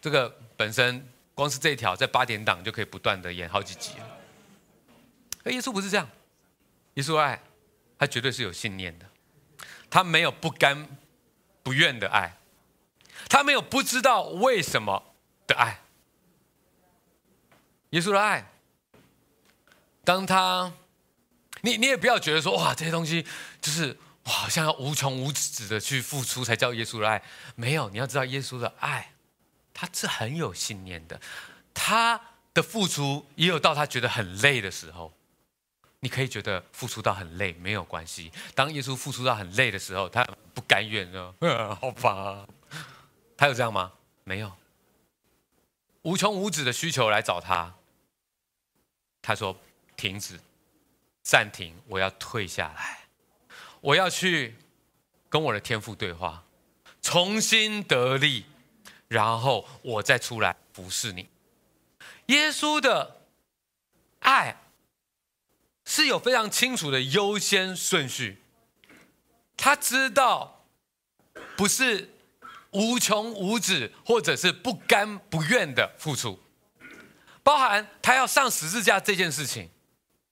[0.00, 4.06] 这个本身光是这一条在八点档就可以不断的演好几集了。
[5.44, 6.08] 而耶稣不是这样，
[6.94, 7.42] 耶稣爱，
[7.98, 9.06] 他绝对是有信念的，
[9.90, 10.86] 他没有不甘
[11.64, 12.38] 不愿的爱，
[13.28, 15.14] 他没有不知道为什么
[15.46, 15.80] 的爱。
[17.90, 18.50] 耶稣的爱，
[20.04, 20.72] 当他，
[21.62, 23.26] 你你也不要觉得说哇这些东西
[23.60, 23.96] 就是。
[24.28, 27.22] 好像要无穷无止的去付出才叫耶稣的爱，
[27.54, 27.88] 没有。
[27.90, 29.12] 你要知道，耶稣的爱，
[29.72, 31.20] 他是很有信念的。
[31.72, 32.20] 他
[32.52, 35.12] 的付出也有到他觉得很累的时候。
[36.00, 38.32] 你可以觉得付出到很累没有关系。
[38.52, 41.32] 当耶稣付出到很累的时候，他不甘愿说：
[41.80, 42.44] “好吧。”
[43.36, 43.92] 他有这样吗？
[44.24, 44.52] 没有。
[46.02, 47.74] 无穷无止的需求来找他，
[49.20, 49.56] 他说
[49.96, 50.38] ：“停止，
[51.22, 53.00] 暂停，我要退下来。”
[53.82, 54.56] 我要去
[55.28, 56.42] 跟我的天父对话，
[57.02, 58.46] 重新得力，
[59.06, 61.28] 然后我再出来服侍你。
[62.26, 63.20] 耶稣的
[64.20, 64.56] 爱
[65.84, 68.38] 是有非常清楚的优先顺序，
[69.56, 70.64] 他知道
[71.56, 72.15] 不是
[72.72, 76.40] 无穷无止或者是不甘不愿的付出，
[77.42, 79.70] 包含他要上十字架这件事情，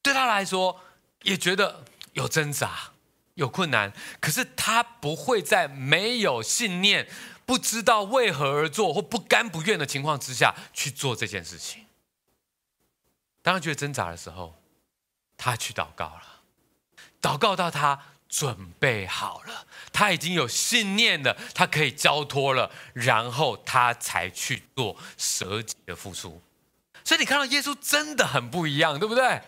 [0.02, 0.80] 对他来说
[1.22, 2.90] 也觉得有挣扎。
[3.34, 7.08] 有困难，可是他不会在没有信念、
[7.44, 11.84] 不知道为何而做或不甘不愿的情况之下去做这件事情。
[13.42, 14.54] 当他觉得挣扎的时候，
[15.36, 16.42] 他去祷告了，
[17.20, 18.00] 祷告到他
[18.36, 26.42] 准备好了，他已经有信念了，他可以交托了，然后他才去做舍己的付出。
[27.04, 29.40] 所以你看到耶稣真的很不一样，对不对？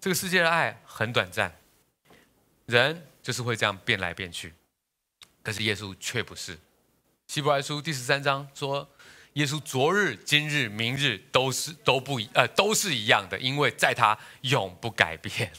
[0.00, 1.52] 这个世界的爱很短暂。
[2.66, 4.54] 人就是会这样变来变去，
[5.42, 6.56] 可是耶稣却不是。
[7.26, 8.88] 希伯来书第十三章说，
[9.32, 15.50] 耶稣昨日、今日、明日都是都不一呃都是一样的，因为在他永不改变。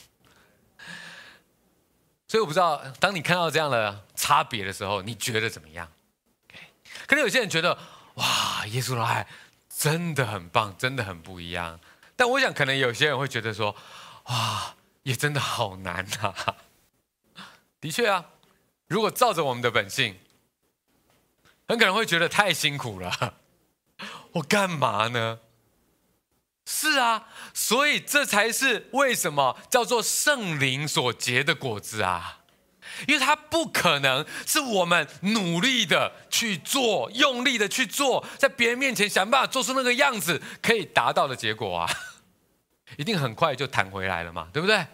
[2.32, 5.92] 所以我不知道，当你看到这样的差别的时候，你觉得怎么样？
[7.06, 7.78] 可能有些人觉得，
[8.14, 9.28] 哇，耶稣的爱
[9.68, 11.78] 真的很棒，真的很不一样。
[12.16, 13.76] 但我想，可能有些人会觉得说，
[14.28, 16.34] 哇，也真的好难啊。
[17.82, 18.24] 的确啊，
[18.88, 20.18] 如果照着我们的本性，
[21.68, 23.34] 很可能会觉得太辛苦了。
[24.32, 25.40] 我干嘛呢？
[26.74, 32.38] 是啊，所以这才是为什么叫做圣灵所结的果子啊。
[33.08, 41.90] 因为它不可能是我们努力的去做、用力的去做，在别人面前想办法做出那个样子可以达到的结果啊，
[42.98, 44.86] 一定很快就弹回来了嘛，对不对？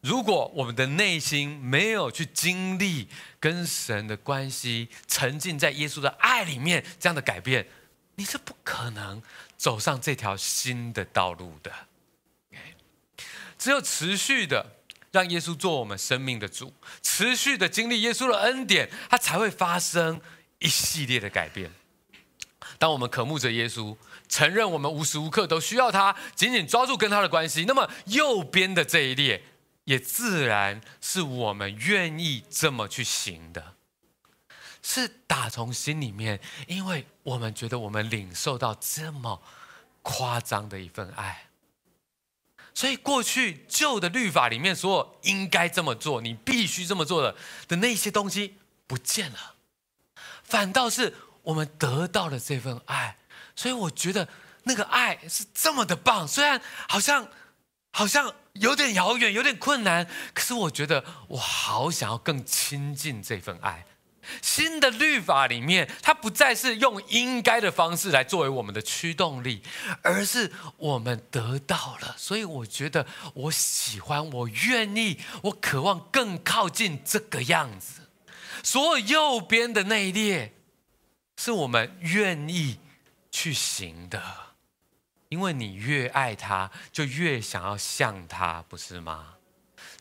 [0.00, 3.08] 如果我们的内心没有去经历
[3.40, 7.66] 跟神的关系，沉浸在耶稣的爱里面，这样的改变，
[8.14, 9.22] 你是不可能
[9.58, 11.70] 走上这条新的道路的。
[13.58, 14.76] 只有持续的
[15.10, 20.20] 让耶稣做我们生命的主，持续的经历耶稣的恩典，它才会发生
[20.60, 21.70] 一系列的改变。
[22.78, 23.96] 当我们渴慕着耶稣，
[24.28, 29.42] 承认我们无时无刻都需要他，紧紧抓住跟他的关系，那么右边的这一列。
[29.84, 33.74] 也自然是我们愿意这么去行的，
[34.82, 39.42] 是打从心里面，因为我们觉得我们领受到这么
[40.02, 41.48] 夸张的一份爱，
[42.74, 48.56] 所以过去旧的律法里面所有应该这么做、你必须这么做的的那些东西
[48.86, 49.54] 不见了，
[50.42, 53.18] 反倒是我们得到了这份爱，
[53.54, 54.28] 所以我觉得
[54.64, 57.28] 那个爱是这么的棒，虽然好像
[57.90, 58.34] 好像。
[58.58, 60.04] 有点遥远，有点困难，
[60.34, 63.86] 可是我觉得我好想要更亲近这份爱。
[64.42, 69.62] 新的律法里面，它不再是用应该的方式来作为我们的驱动力，
[70.02, 72.14] 而是我们得到了。
[72.18, 78.02] 所以我觉得我喜欢，我愿意，我渴望更靠近这个样子。
[78.62, 80.54] 所有右边的那一列，
[81.36, 82.80] 是我们愿意
[83.30, 84.20] 去行的。
[85.28, 89.34] 因为你越爱他，就越想要像他，不是吗？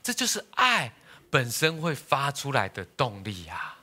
[0.01, 0.93] 这就是爱
[1.29, 3.76] 本身会发出来的动力啊。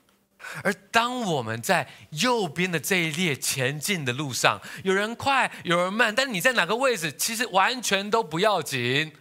[0.63, 9.13] 而当我们在右边的这一列前进的路上，有人快，有人慢，但你在哪个位置，其实完全都不要紧。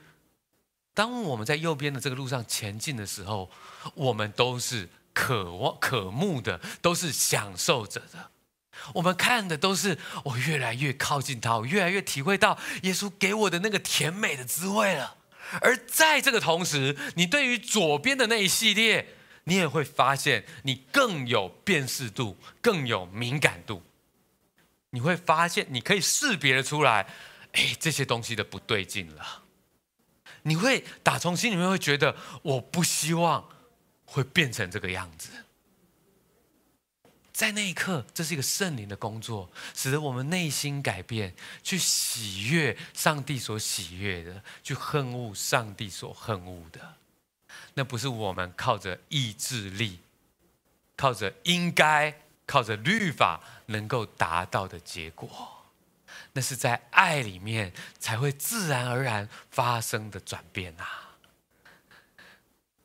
[0.94, 3.50] 当我们在右边的这个路上前进的时候，
[3.96, 8.30] 我们都是渴望、渴慕的，都是享受着的。
[8.94, 15.16] 我们看的都是我越来越靠近他，我越来越体会到耶稣给我的那个甜美的滋味了。
[15.62, 19.16] 而在这个同时，你对于左边的那一系列，
[19.46, 23.84] 你也会发现你更有辨识度，更有敏感度。
[24.92, 27.08] 你会发现，你可以识别的出来，
[27.54, 29.44] 哎，这些东西的不对劲了。
[30.44, 33.50] 你会打从心里面会觉得，我不希望
[34.06, 35.30] 会变成这个样子。
[37.32, 41.34] 在那一刻，这是一个圣灵的工作，使得我们内心改变，
[41.64, 46.98] 去喜悦上帝所喜悦的，去恨恶上帝所恨恶的。
[47.76, 50.00] 那不是我们靠着意志力、
[50.96, 55.30] 靠着应该、靠着律法能够达到的结果，
[56.34, 61.18] 那是在爱里面才会自然而然发生的转变啊！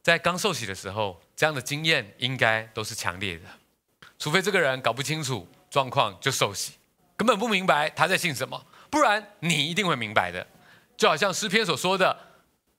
[0.03, 3.45] 在刚受洗的时候，这样的经验应该都是强烈的。
[4.19, 6.73] 除非这个人搞不清楚状况就受洗，
[7.17, 10.47] 根本不明白他在信什么，不然你一定会明白的。
[10.97, 12.19] 就好像诗篇所说的：“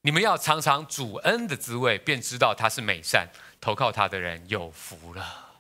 [0.02, 3.28] 你们要尝尝主恩的滋味，便知道他是美善，
[3.60, 5.60] 投靠他的人有福了。”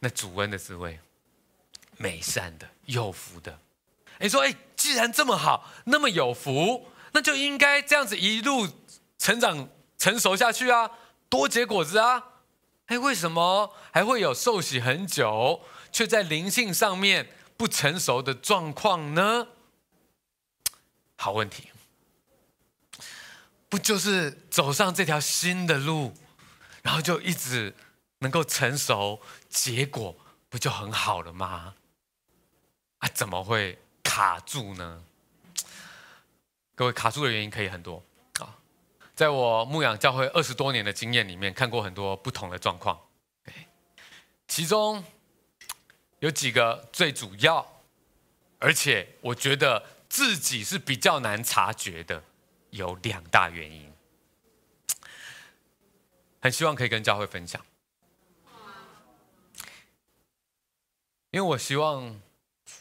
[0.00, 1.00] 那主恩的滋味，
[1.96, 3.58] 美善的、有福的。
[4.18, 8.68] 你说：“哎，既然这么好，那么有福，那就应该这样子一路
[9.18, 10.90] 成长、成熟下去啊，
[11.28, 12.22] 多结果子啊。”
[12.86, 19.48] 哎，为什么还会有受洗很久，却在灵性上面不成熟的状况呢？
[21.16, 21.70] 好问题，
[23.68, 26.14] 不就是走上这条新的路，
[26.82, 27.74] 然后就一直
[28.18, 30.16] 能够成熟，结果
[30.48, 31.74] 不就很好了吗？
[32.98, 35.02] 啊，怎么会卡住呢？
[36.74, 38.02] 各位，卡住的原因可以很多
[38.38, 38.56] 啊。
[39.14, 43.00] 在我牧养教会二十多年的经验里面，看过很多不同的状况，
[44.46, 45.02] 其中
[46.20, 47.66] 有几个最主要，
[48.58, 52.22] 而且我觉得自己是比较难察觉的，
[52.76, 53.92] 有两大原因，
[56.40, 57.64] 很希望可以跟教会分享，
[61.30, 62.20] 因为我希望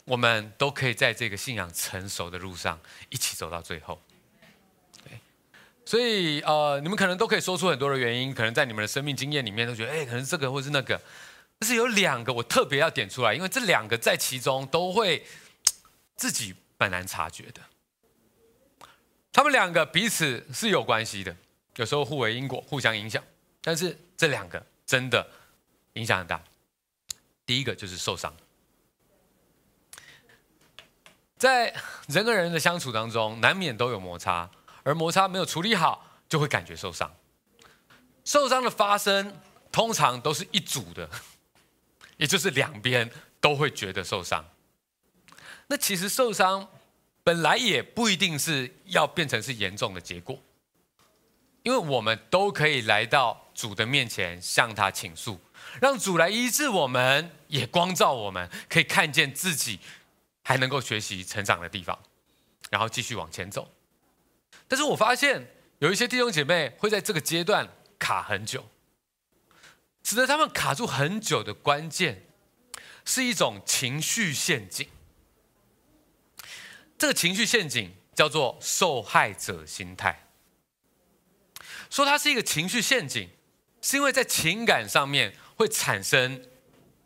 [0.06, 2.80] 我们都可以在这个信仰成熟的路上
[3.10, 4.02] 一起走到最后。
[5.88, 11.00] 所以，呃，你们可能都可以说出很多的原因，可能在你们的生命经验里面都觉得，哎，可能这个或是那个。
[11.60, 15.24] 但是有两个我特别要点出来，因为这两个在其中都会
[16.16, 17.62] 自己蛮难察觉的。
[19.36, 21.36] 他们两个彼此是有关系的，
[21.76, 23.22] 有时候互为因果，互相影响。
[23.62, 25.28] 但是这两个真的
[25.96, 26.42] 影响很大。
[27.46, 28.34] 第一个就是受伤，
[31.38, 31.76] 在
[32.08, 34.50] 人跟人的相处当中，难免都有摩擦。
[34.84, 37.14] 而摩擦没有处理好，就会感觉受伤。
[38.24, 41.10] 受伤的发生通常都是一组的，
[42.16, 43.12] 也就是两边
[43.42, 44.46] 都会觉得受伤。
[45.68, 46.70] 那其实受伤
[47.26, 50.40] 本来也不一定是要变成是严重的结果，
[51.64, 55.42] 因为我们都可以来到主的面前，向他倾诉，
[55.82, 59.80] 让主来医治我们，也光照我们，可以看见自己
[60.44, 61.98] 还能够学习成长的地方，
[62.70, 63.74] 然后继续往前走。
[64.68, 65.48] 但是我发现
[65.80, 67.68] 有一些弟兄姐妹会在这个阶段
[67.98, 68.70] 卡很久，
[70.04, 72.28] 使得他们卡住很久的关键
[73.04, 74.88] 是一种情绪陷阱。
[76.98, 80.28] 这个情绪陷阱叫做受害者心态。
[81.90, 83.30] 说它是一个情绪陷阱，
[83.82, 86.44] 是因为在情感上面会产生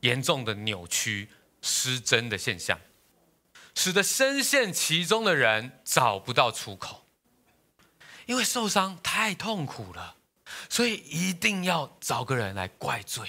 [0.01, 1.29] 严重的扭曲、
[1.61, 2.79] 失真的现象，
[3.75, 7.05] 使得深陷其中的人找不到出口。
[8.25, 10.15] 因为受伤太痛苦了，
[10.69, 13.27] 所以一定要找个人来怪罪。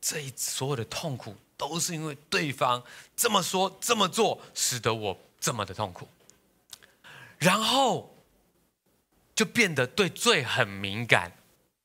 [0.00, 2.82] 这一所有的痛苦都是因为对方
[3.14, 6.08] 这么说、这么做，使得我这么的痛苦。
[7.36, 8.16] 然后
[9.34, 11.32] 就变得对罪很敏感，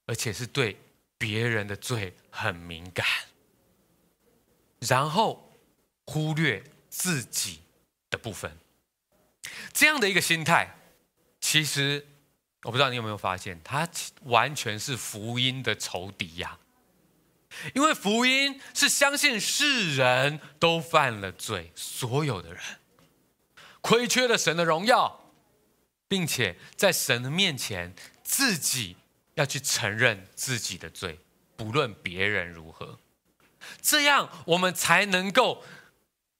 [0.05, 0.79] 而且是对
[1.17, 3.05] 别人的罪很敏感。
[4.79, 5.51] 然后
[6.05, 7.59] 忽略自己
[8.09, 8.57] 的部分，
[9.73, 10.77] 这样的一个心态。
[11.41, 12.07] 其实，
[12.63, 13.85] 我不知道你有没有发现，他
[14.23, 16.57] 完全是福音的仇敌呀。
[17.73, 22.63] 因为福音是相信世人都犯了罪，所有的人
[23.81, 25.31] 亏缺了神的荣耀，
[26.07, 28.97] 并且在神的面前自己
[29.35, 31.19] 要去承认自己的罪，
[31.55, 32.99] 不论别人如何，
[33.81, 35.63] 这样我们才能够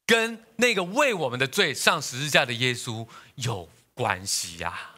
[0.05, 4.95] 跟那个为我们的罪上十字架的耶稣有关系呀，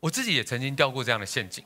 [0.00, 1.64] 我自己也曾经掉过这样的陷阱，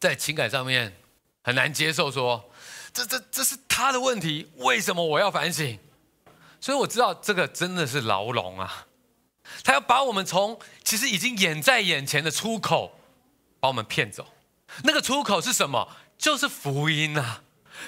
[0.00, 0.96] 在情感上面
[1.42, 2.50] 很难接受说，
[2.92, 5.78] 这这这是他的问题，为什么我要反省？
[6.62, 8.86] 所以我知道这个真的是牢笼啊，
[9.64, 13.00] 他要把我们从其实已经远在眼前的出口
[13.58, 14.28] 把我们骗走，
[14.84, 15.96] 那个出口是什么？
[16.16, 17.42] 就是福音啊，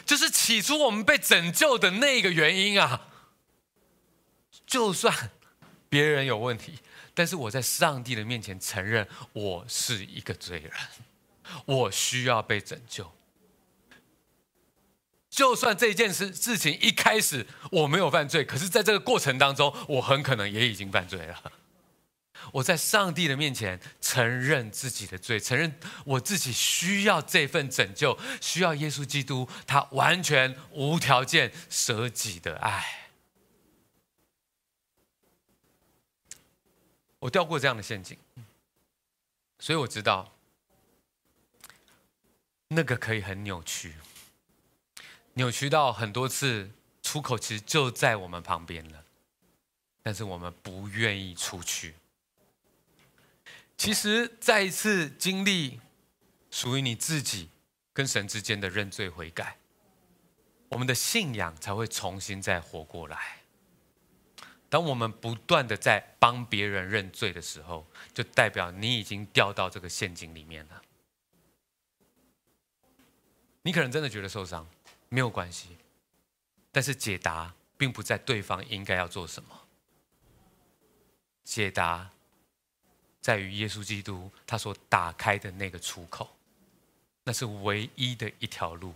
[0.05, 3.09] 就是起初我们被拯救的那个原因啊，
[4.67, 5.31] 就算。
[5.89, 6.81] 别人有问题，
[7.15, 10.73] 但是我在上帝的面前承认我是一个罪人，
[11.67, 13.09] 我需要被拯救。
[15.35, 21.53] 就算这件事事情一开始我没有犯罪，可是在这个过程当中，我很可能也已经犯罪了。
[22.53, 33.09] 我在上帝的面前承认自己的罪，承认我自己需要这份拯救，需要耶稣基督他完全无条件舍己的爱。
[37.19, 38.17] 我掉过这样的陷阱，
[39.59, 40.33] 所以我知道
[42.69, 43.95] 那个可以很扭曲，
[45.35, 46.71] 扭曲到很多次
[47.03, 49.05] 出口其实就在我们旁边了，
[50.03, 51.95] 但是我们不愿意出去。
[53.77, 55.81] 其实再一次经历
[56.51, 57.51] 属于你自己
[57.93, 59.57] 跟神之间的认罪悔改，
[60.69, 63.39] 我们的信仰才会重新再活过来。
[64.69, 70.83] 当我们不断的在帮别人认罪的时候，就代表你已经掉到这个陷阱里面了。
[73.63, 74.69] 你可能真的觉得受伤，
[75.09, 75.77] 没有关系，
[76.73, 79.67] 但是解答并不在对方应该要做什么，
[81.45, 82.11] 解答
[83.21, 86.37] 在于耶稣基督他所打开的那个出口，
[87.25, 88.95] 那是唯一的一条路，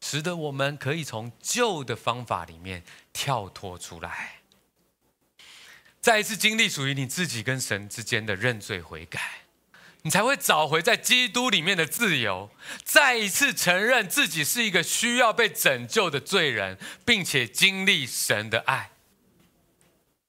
[0.00, 2.82] 使得我们可以从旧的方法里面
[3.12, 4.40] 跳脱出来。
[6.00, 9.43] 再一次经历属于你自己跟神之间的认罪悔改，
[10.04, 12.50] 你才会找回在基督里面的自由。
[12.84, 18.90] 再一次承认自己是一个需要被拯救的罪人，并且经历神的爱，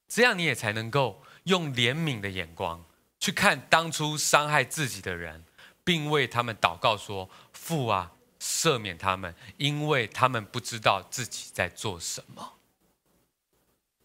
[0.07, 2.85] 这样你也才能够用怜悯的眼光
[3.19, 5.43] 去看当初伤害自己的人，
[5.83, 12.53] 并为他们祷告说：“父啊，赦免他们，因为他们不知道自己在做什么。”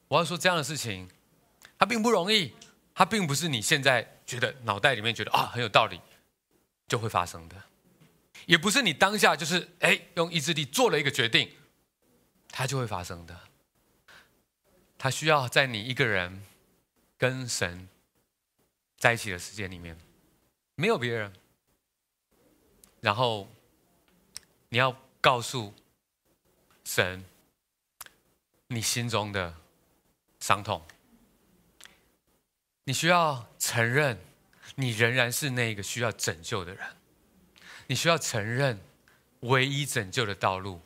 [0.08, 1.08] 我要说这样的事情。
[1.78, 2.52] 它并不容易，
[2.94, 6.00] 它并不是你现在觉得脑袋里面觉得啊很有道理
[6.86, 7.56] 就会发生的，
[8.46, 11.50] 也不是你当下就是哎用意志力做了一个决定，
[12.48, 13.40] 它就会发生的。
[14.98, 16.44] 它需要在你一个人
[17.16, 17.88] 跟神
[18.98, 19.96] 在一起的时间里面，
[20.74, 21.32] 没有别人，
[23.00, 23.48] 然后
[24.68, 25.72] 你要告诉
[26.84, 27.24] 神
[28.66, 29.54] 你心中的
[30.40, 30.86] 伤痛。
[32.84, 34.18] 你需要承认
[34.74, 36.84] 你仍然是那个需要拯救的人。
[37.86, 38.80] 你需要承认，
[39.40, 40.80] 唯一拯救的道路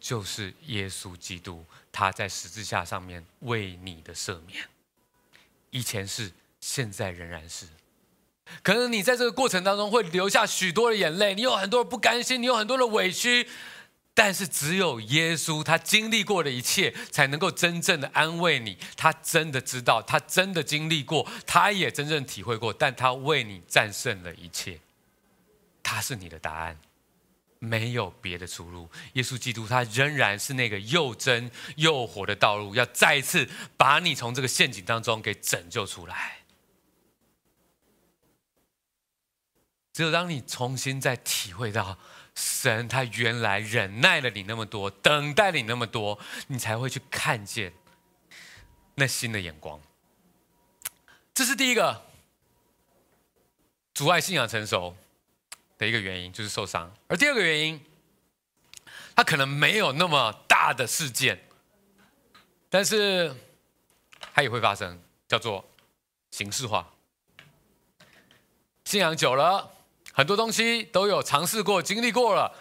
[0.00, 4.68] 就是耶稣基督，他在十字架上面为你的赦免。
[5.70, 7.66] 以前是，现在仍然是。
[8.62, 13.48] 可能你在这个过程当中会流下许多的眼泪，你有很多的不甘心，你有很多的委屈。
[14.14, 18.76] 但是只有耶稣，他经历过的一切，才能够真正的安慰你。
[18.94, 24.78] 他真的知道，他真的经历过，他也真正体会过，但他为你战胜了一切。
[25.82, 26.78] 他是你的答案，
[27.58, 28.88] 没有别的出路。
[29.14, 33.48] 耶稣基督，他仍然是那个又真又活的道路，要再一次
[33.78, 36.40] 把你从这个陷阱当中给拯救出来。
[39.94, 41.98] 只有当你重新再体会到
[42.34, 47.72] 神，他原来忍耐了你那么多，等待了你那么多，你才会去看见
[48.94, 49.80] 那新的眼光。
[51.34, 52.02] 这是第一个
[53.94, 54.96] 阻碍信仰成熟
[55.76, 56.92] 的一个原因，就是受伤。
[57.08, 57.84] 而第二个原因，
[59.14, 61.42] 他可能没有那么大的事件，
[62.70, 63.34] 但是
[64.32, 65.68] 它也会发生，叫做
[66.30, 66.90] 形式化。
[68.84, 69.70] 信仰久了。
[70.12, 72.54] 很多东西都有尝试过、经历过了，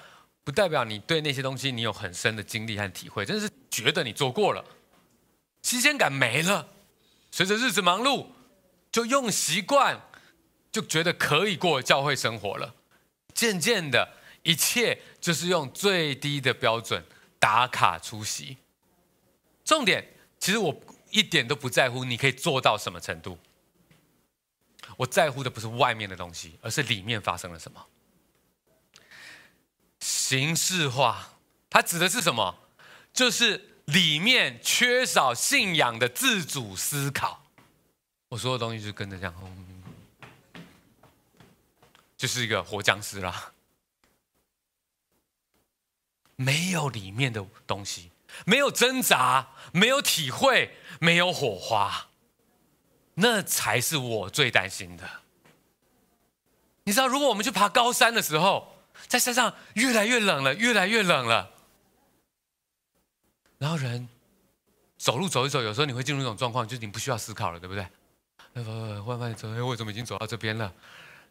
[0.43, 4.63] 不代表你对那些东西你有很深的经历和体会，真是觉得你做过了，
[5.61, 6.67] 新鲜感没了。
[7.29, 8.27] 随着日子忙碌，
[8.91, 10.01] 就用习惯，
[10.71, 12.73] 就觉得可以过教会生活了。
[13.33, 17.03] 渐渐的，一切就是用最低的标准
[17.39, 18.57] 打卡出席。
[19.63, 20.05] 重点，
[20.39, 20.75] 其实我
[21.09, 23.37] 一点都不在乎你可以做到什么程度。
[24.97, 27.87] 我在乎的不是外面的东西，而是里面发生了什么。
[29.99, 31.37] 形式化，
[31.69, 32.57] 它指的是什么？
[33.13, 37.45] 就是里面缺少信仰的自主思考。
[38.29, 39.33] 我说的东西就跟着这样，
[42.15, 43.51] 就是一个活僵尸啦。
[46.37, 48.11] 没有里面的东西，
[48.45, 52.10] 没有挣扎，没有体会，没有火花。
[53.15, 55.09] 那才是我最担心的。
[56.83, 58.75] 你知道，如果我们去爬高山的时候，
[59.07, 61.51] 在山上越来越冷了，越来越冷了，
[63.59, 64.09] 然后人
[64.97, 67.85] 走路走一走，有时候你会进入一种状况，就是你不需要思考了，对不对？
[68.53, 70.73] 慢慢走，哎，我怎么已经走到这边了？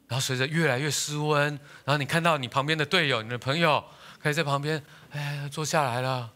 [0.07, 1.49] 然后随着越来越失温，
[1.85, 3.85] 然后你看到你旁边的队友、你的朋友，
[4.21, 6.33] 可以在旁边，哎，坐下来了，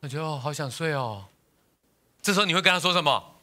[0.00, 1.26] 我觉得哦，好想睡哦。
[2.20, 3.35] 这时候你会跟他说什么？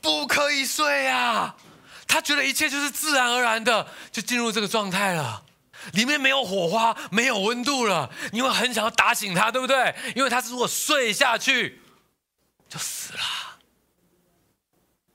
[0.00, 1.56] 不可以睡啊！
[2.08, 5.44] 他觉得一切就是自然而然的就进入这个状态了，
[5.92, 8.10] 里面没有火花，没有温度了。
[8.32, 9.94] 你会很想要打醒他，对不对？
[10.14, 11.80] 因为他如果睡下去
[12.68, 13.58] 就死了，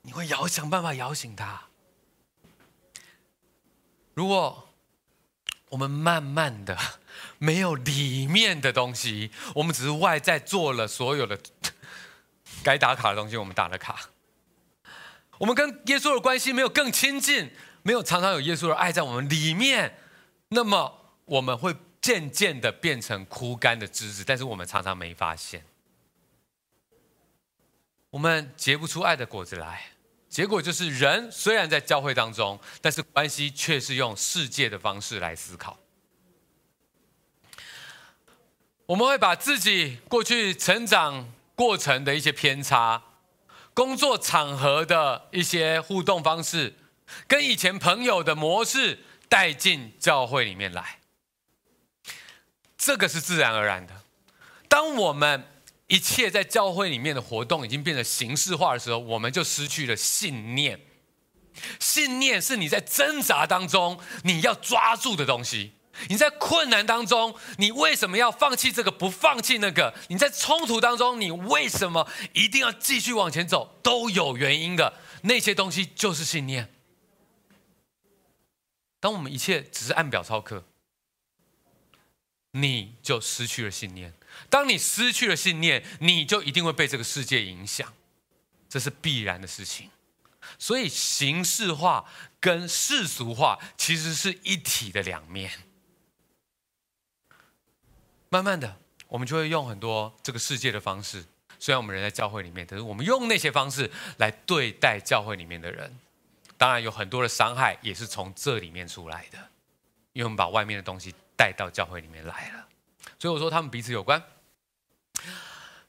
[0.02, 1.62] 你会摇想办法摇醒他。
[4.12, 4.68] 如果
[5.70, 6.76] 我们慢慢的
[7.38, 11.38] 没有里面的东西，我们只是外在做了所有的
[12.62, 13.98] 该打卡的东西，我们打了卡。
[15.42, 17.50] 我们跟耶稣的关系没有更亲近，
[17.82, 19.98] 没有常常有耶稣的爱在我们里面，
[20.50, 25.64] 那么我们会渐渐的变成枯干的枝子，但是我们常常没发现，
[28.10, 29.86] 我们结不出爱的果子来，
[30.28, 35.76] 结果就是人虽然在教会当中，但是关系却是用世界的方式来思考。
[38.86, 43.02] 我们会把自己过去成长过程的一些偏差。
[43.74, 46.74] 工作场合的一些互动方式，
[47.26, 51.00] 跟以前朋友的模式带进教会里面来，
[52.76, 54.02] 这个是自然而然的。
[54.68, 55.48] 当我们
[55.86, 60.80] 一切在教会里面的活动已经变得形式化的时候，我们就失去了信念。
[61.78, 65.72] 信念是你在挣扎当中你要抓住的东西。
[66.08, 69.94] 你在困难当中，你为什么要放弃这个，不放弃那个？
[70.08, 73.78] 你在冲突当中，你为什么一定要继续往前走？
[73.82, 74.94] 都有原因的。
[75.22, 76.72] 那些东西就是信念。
[78.98, 80.64] 当我们一切只是按表操课，
[82.52, 84.14] 你就失去了信念。
[84.48, 87.92] 当你失去了信念，你就一定会被这个世界影响，
[88.68, 89.90] 这是必然的事情。
[90.58, 92.04] 所以形式化
[92.40, 95.50] 跟世俗化其实是一体的两面。
[98.32, 98.74] 慢慢的，
[99.08, 101.22] 我们就会用很多这个世界的方式。
[101.58, 105.98] 虽然我们人在教会里面，但是我们用那些方式来对待教会里面的人。
[106.56, 109.36] 当然有很多的伤害也是从这里面出来的，
[110.14, 112.66] 因为我们把外面的东西带到教会里面来了。
[113.18, 114.22] 所以我说他们彼此有关。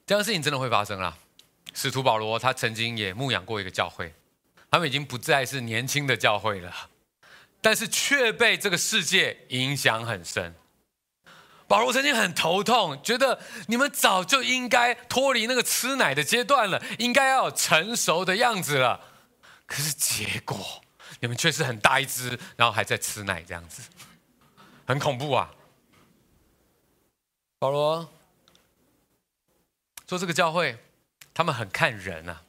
[0.06, 1.18] 这样的事情真的会发生啦。
[1.74, 4.14] 使徒保罗他曾经也牧养过一个教会，
[4.70, 6.90] 他们已经不再是年轻的教会了，
[7.62, 10.54] 但是却被这个世界影响很深。
[11.74, 19.02] 保罗曾经很头痛，觉得你们早就应该脱离那个吃奶的阶段了，应该要有成熟的样子了。
[19.66, 20.84] 可是结果，
[21.20, 23.82] 你们却是很大一只，然后还在吃奶这样子，
[24.86, 25.50] 很恐怖啊！
[27.58, 28.08] 保罗
[30.06, 30.78] 做：“这个教会，
[31.34, 32.44] 他们很看人啊，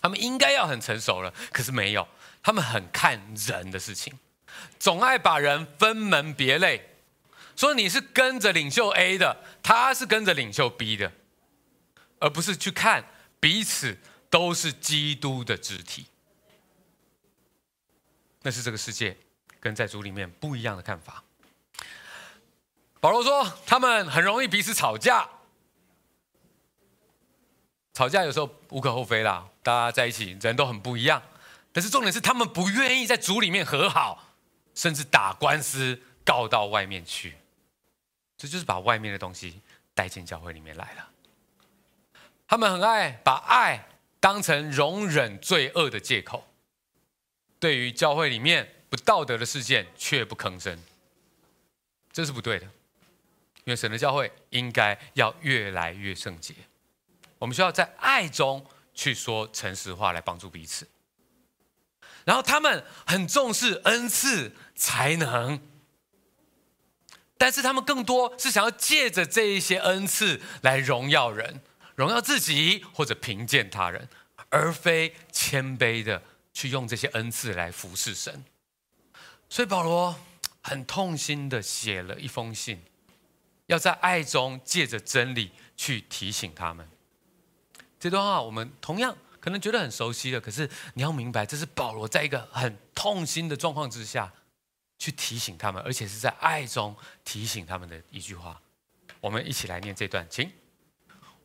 [0.00, 2.08] 他们应该要很成熟了，可是没有，
[2.42, 4.18] 他们很看人的事情，
[4.80, 6.88] 总爱把人分门别类。”
[7.56, 11.12] 说你是跟着领袖 A 的，他是跟着领袖 B 的，
[12.18, 13.04] 而不是去看
[13.38, 13.98] 彼此
[14.30, 16.06] 都是基督的肢体。
[18.42, 19.16] 那是这个世界
[19.60, 21.22] 跟在主里面不一样的看法。
[22.98, 25.28] 保罗说，他们很容易彼此吵架，
[27.92, 31.22] 吵架有时候无可厚非啦，大家在一起人都很不一样，
[31.72, 34.34] 但是重点是他们不愿意在主里面和好，
[34.74, 37.34] 甚至打官司告到外面去。
[38.42, 39.60] 这就是把外面的东西
[39.94, 41.08] 带进教会里面来了。
[42.48, 43.86] 他们很爱把爱
[44.18, 46.44] 当成容忍罪恶的借口，
[47.60, 50.76] 对于教会里面不道德的事件却不吭声，
[52.10, 52.66] 这是不对的。
[53.62, 56.52] 因为神的教会应该要越来越圣洁，
[57.38, 60.88] 我们需要在爱中去说诚实话来帮助彼此。
[62.24, 65.60] 然后他们很重视恩赐才能。
[67.42, 71.60] 但是他们更多是想要借着这一些恩赐来荣耀人、
[71.96, 74.08] 荣耀自己或者评鉴他人，
[74.48, 76.22] 而非谦卑的
[76.54, 78.44] 去用这些恩赐来服侍神。
[79.48, 80.14] 所以保罗
[80.62, 82.80] 很痛心的写了一封信，
[83.66, 86.88] 要在爱中借着真理去提醒他们。
[87.98, 94.32] 这段话我们同样可能觉得很熟悉的，可是你要明白，这是保罗在一个很痛心的状况之下。
[95.02, 96.94] 去提醒他们，而且是在爱中
[97.24, 98.60] 提醒他们的一句话。
[99.20, 100.48] 我们一起来念这段，请。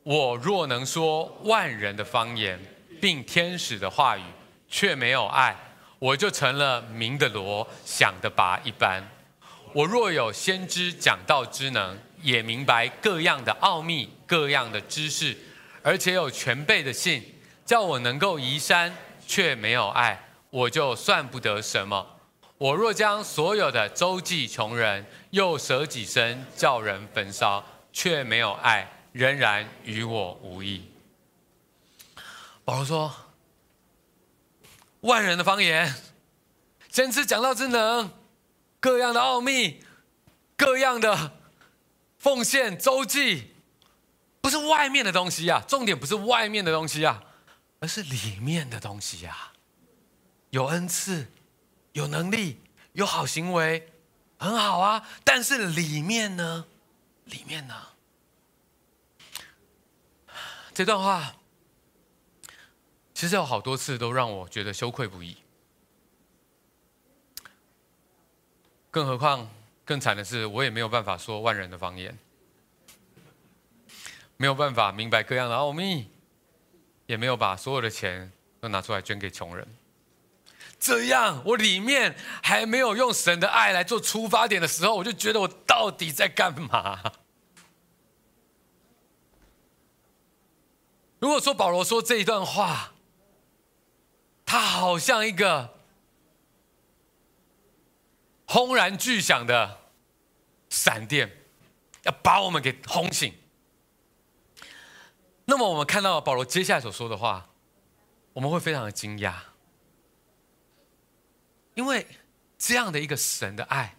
[0.04, 2.56] 我若能说万人的方言，
[3.00, 4.22] 并天使的话语，
[4.68, 5.56] 却没有爱，
[5.98, 9.02] 我就成了鸣的锣，响的拔一般。
[9.72, 15.36] 我若有先知讲道之能，也明白各样的奥秘、各样的知识，
[15.82, 17.34] 而且有全备的信，
[17.66, 18.96] 叫我能够移山，
[19.26, 22.17] 却没有爱，我就算不得什么。
[22.58, 30.90] 我若将所有的周济穷人，又舍己身叫人焚烧，却没有爱，仍然与我无益。
[32.64, 33.14] 保罗说：
[35.02, 35.94] 万人的方言，
[36.88, 38.10] 先知讲道之能，
[38.80, 39.80] 各样的奥秘，
[40.56, 41.38] 各样的
[42.18, 43.52] 奉献周济，
[44.40, 47.22] 不是外面的东西呀、啊，重点不是外面的东西呀、啊，
[47.78, 49.52] 而是里面的东西呀、
[50.50, 51.28] 有恩赐。
[51.98, 52.60] 有能力，
[52.92, 53.92] 有好行为，
[54.38, 55.06] 很好啊。
[55.24, 56.64] 但是里面呢？
[57.24, 57.74] 里面呢？
[60.72, 61.34] 这段话
[63.12, 65.36] 其实有好多次都让我觉得羞愧不已。
[68.92, 69.50] 更何况，
[69.84, 72.16] 更惨的是，我也没有办法说万人的方言，
[74.36, 76.08] 没有办法明白各样的奥秘，
[77.06, 79.66] 也没有把所有的钱都拿出来捐给穷人。
[80.78, 87.12] 这样，我里面还没有用神的爱来做出发点的时候，我就觉得我到底在干嘛？
[91.18, 92.92] 如果说保罗说这一段话，
[94.46, 95.78] 他好像一个
[98.46, 99.80] 轰然巨响的
[100.70, 101.44] 闪电，
[102.04, 103.34] 要把我们给轰醒。
[105.46, 107.48] 那么，我们看到保罗接下来所说的话，
[108.34, 109.34] 我们会非常的惊讶。
[111.78, 112.04] 因为
[112.58, 113.94] 这样的一个神的爱，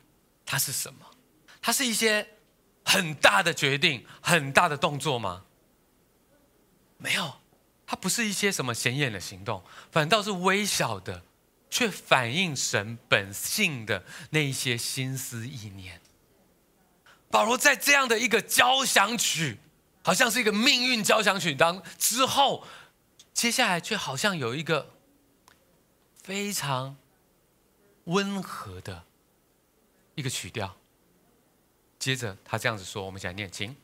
[0.45, 0.99] 它是什么？
[1.61, 2.27] 它是一些
[2.83, 5.45] 很大的决定、很大的动作吗？
[6.97, 7.39] 没有，
[7.87, 9.63] 它不是一些什么显眼的行动，
[9.93, 11.23] 反倒是微小的，
[11.69, 16.01] 却反映神本性的那一些心思意念。
[17.31, 19.57] 保罗在这样的一个交响曲，
[20.03, 22.67] 好像是一个命运交响曲当之后，
[23.33, 24.91] 接下来却好像有一个
[26.21, 26.97] 非常。
[28.09, 29.03] 温和的
[30.13, 30.75] 一个曲调。
[31.97, 33.75] 接着他这样子说：“我们一起来念，请。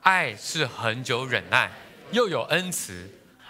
[0.00, 1.70] 爱是恒久忍耐，
[2.12, 3.08] 又有恩慈；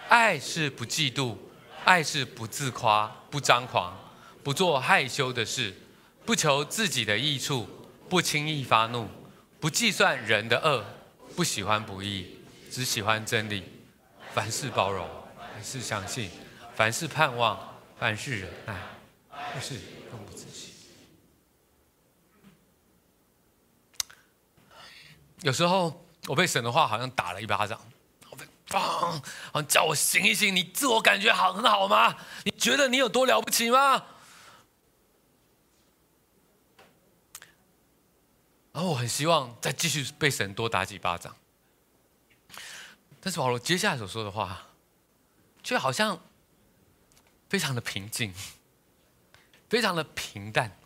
[0.09, 1.37] 爱是不嫉妒，
[1.85, 3.97] 爱是不自夸，不张狂，
[4.43, 5.73] 不做害羞的事，
[6.25, 7.67] 不求自己的益处，
[8.07, 9.07] 不轻易发怒，
[9.59, 10.85] 不计算人的恶，
[11.35, 12.37] 不喜欢不义，
[12.69, 13.63] 只喜欢真理。
[14.33, 16.29] 凡事包容，凡事相信，
[16.75, 18.75] 凡事盼望，凡事忍耐，
[19.53, 19.79] 不是
[20.09, 20.73] 更不止息。
[25.41, 27.79] 有时候我被神的话好像打了一巴掌，
[28.29, 29.21] 我被棒，好
[29.53, 30.55] 像叫我醒一醒。
[30.55, 32.15] 你自我感觉好很好吗？
[32.43, 34.05] 你觉得你有多了不起吗？
[38.71, 41.35] 然后我很希望再继续被神多打几巴掌，
[43.19, 44.67] 但是保罗接下来所说的话，
[45.63, 46.21] 却好像
[47.49, 48.33] 非常的平静，
[49.69, 50.77] 非常的平淡。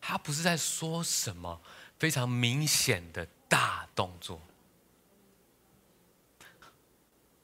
[0.00, 1.62] 他不是在说什么
[1.98, 4.40] 非常明显的大动作，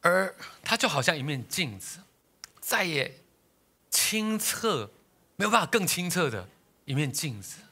[0.02, 2.00] 而他就好像一面镜子，
[2.60, 3.22] 再也
[3.88, 4.90] 清澈，
[5.36, 6.48] 没有办法更清澈的
[6.84, 7.62] 一面镜子。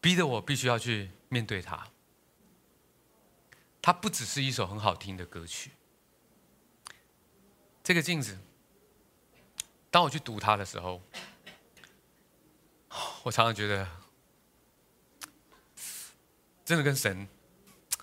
[0.00, 1.86] 逼得我必须要去面对它。
[3.80, 5.70] 它不只是一首很好听的歌曲。
[7.84, 8.36] 这个镜子，
[9.96, 11.00] 当我去读它的时候，
[13.22, 13.88] 我常常觉得，
[16.66, 17.26] 真的跟神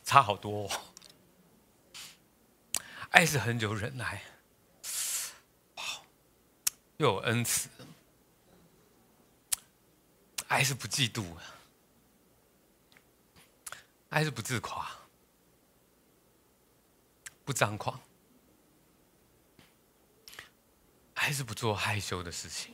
[0.04, 0.82] 差好多哦。
[3.12, 4.24] 爱是恒久忍耐，
[6.98, 7.70] 又有恩慈。
[10.48, 11.24] 爱是不嫉妒。
[14.10, 14.90] 爱是不自夸，
[17.46, 18.02] 不张狂，
[21.24, 22.74] 爱是不做害羞的事情，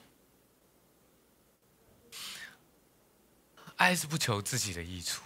[3.75, 5.21] 爱是不求自己的益处。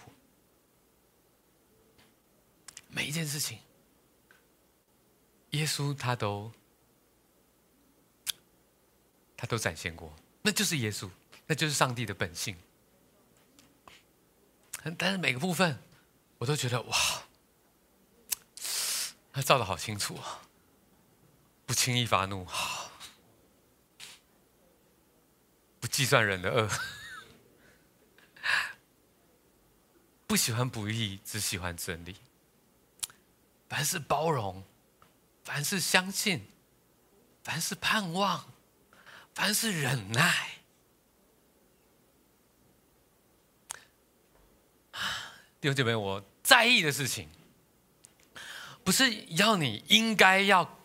[2.88, 3.58] 每一件事情，
[5.52, 6.52] 耶稣他都
[9.38, 11.08] 他都展现过，那就是耶稣，
[11.46, 12.54] 那就是上帝的本性。
[14.98, 15.78] 但是每个部分。
[16.36, 16.96] 我都觉得哇，
[19.32, 20.42] 他照的好清楚啊！
[21.64, 22.46] 不轻易发怒，
[25.80, 26.68] 不计算人的恶，
[30.26, 32.16] 不喜欢不义，只喜欢真理。
[33.68, 34.64] 凡事包容，
[35.44, 36.50] 凡事相信，
[37.44, 38.52] 凡事盼望，
[39.36, 40.50] 凡事忍耐。
[45.60, 46.24] 弟兄姐妹，我。
[46.42, 47.28] 在意的事情，
[48.82, 50.76] 不是要你应该要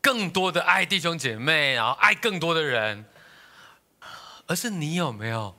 [0.00, 3.04] 更多的爱弟兄姐妹，然后爱更多的人，
[4.46, 5.56] 而是你有没有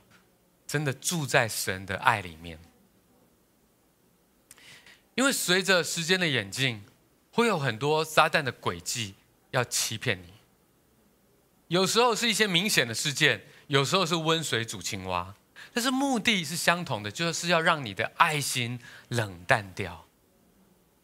[0.66, 2.58] 真的住在神的爱里面？
[5.14, 6.84] 因为随着时间的演进，
[7.30, 9.14] 会有很多撒旦的诡计
[9.50, 10.34] 要欺骗你。
[11.68, 15.34] 有时候是一些明显的事件，有时候是温水煮青蛙。
[15.72, 20.06] 但是目的是相同的，就是要让你的爱心冷淡掉，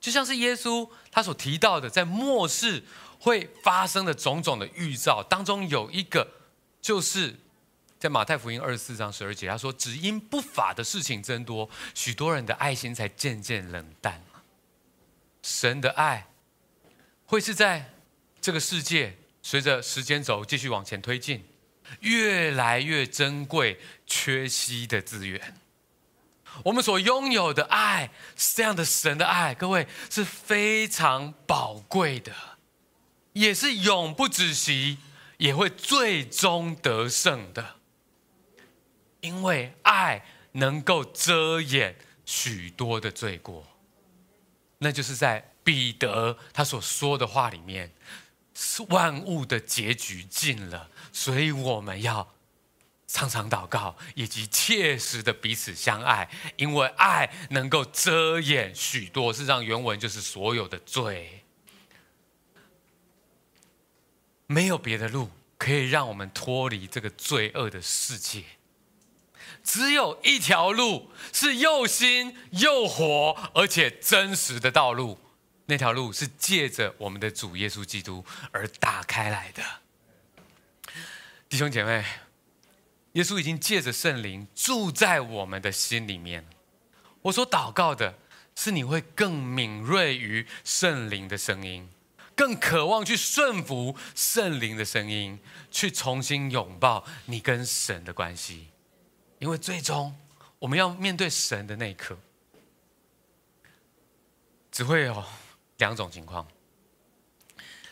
[0.00, 2.82] 就像是耶稣他所提到的，在末世
[3.18, 6.26] 会发生的种种的预兆当中，有一个
[6.80, 7.40] 就是
[8.02, 14.20] 在马太福音二十四章十二节，他说：“只因不法的事情增多，许多人的爱心才渐渐冷淡。”
[15.40, 16.26] 神的爱
[17.26, 17.94] 会是在
[18.40, 21.46] 这个世界随着时间轴继续往前推进。
[22.00, 25.54] 越来越珍贵、缺席的资源，
[26.64, 32.32] 我们所拥有的爱是这样的，神的爱，各位是非常宝贵的，
[33.34, 34.98] 也是永不止息，
[35.38, 37.76] 也会最终得胜的，
[39.22, 43.66] 因为爱能够遮掩许多的罪过，
[44.78, 47.90] 那就是在彼得他所说的话里面。
[48.90, 52.34] 万物的结局近了，所以我们要
[53.06, 59.32] 常常祷告，以及切实的彼此相爱，因为爱能够遮掩许多。
[59.32, 61.44] 事实上，原文就是所有的罪，
[64.46, 68.44] 没有别的路可以让我们脱离这个罪恶的世界，
[69.62, 75.18] 只有一条路是又新又活而且真实的道路。
[75.66, 79.62] 那条路是借着我们的主耶稣基督而打开来的，
[81.48, 82.04] 弟兄姐妹，
[83.12, 86.44] 耶稣已经借着圣灵住在我们的心里面。
[87.22, 88.18] 我所祷告的
[88.56, 91.88] 是你会更敏锐于圣灵的声音，
[92.34, 95.38] 更渴望去顺服圣灵的声音，
[95.70, 98.71] 去重新拥抱你跟神的关系，
[99.42, 100.14] 因为最终
[100.60, 102.16] 我们要面对神的那一刻，
[104.70, 105.22] 只会有。
[105.78, 106.46] 两种情况，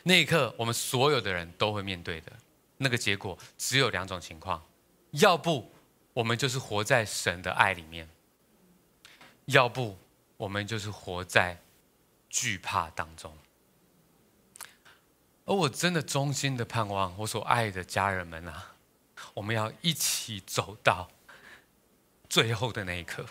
[0.04, 2.30] 那一刻我们所有的人都会面对的
[2.76, 4.64] 那个结果，只有两种情况：
[5.10, 5.72] 要不
[6.12, 8.06] 我们就是活在神的爱里面；
[9.46, 9.98] 要不
[10.36, 11.60] 我们就是活在
[12.28, 13.36] 惧怕当中。
[15.46, 18.76] 而我真的衷心的盼望，我所爱的家人们啊，
[19.34, 21.10] 我们要一起走到
[22.30, 23.26] 最后的那一刻，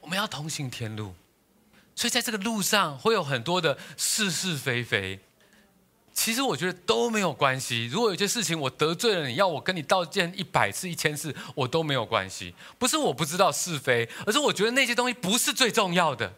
[0.00, 1.14] 我们要同行天路。
[1.94, 5.18] 所以在这个路上会有很多的是是非非，
[6.12, 7.86] 其实我觉得都没有关系。
[7.86, 12.54] 如果有些事情我得罪了你，要我跟你道歉一百次、一千次，我都没有关系。
[12.78, 16.32] 不是我不知道是非，而是我觉得那些东西不是最重要的。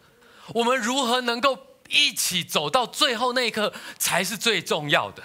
[0.54, 1.58] 我们如何能够
[1.88, 5.22] 一起走到最后那一刻才是最重要的。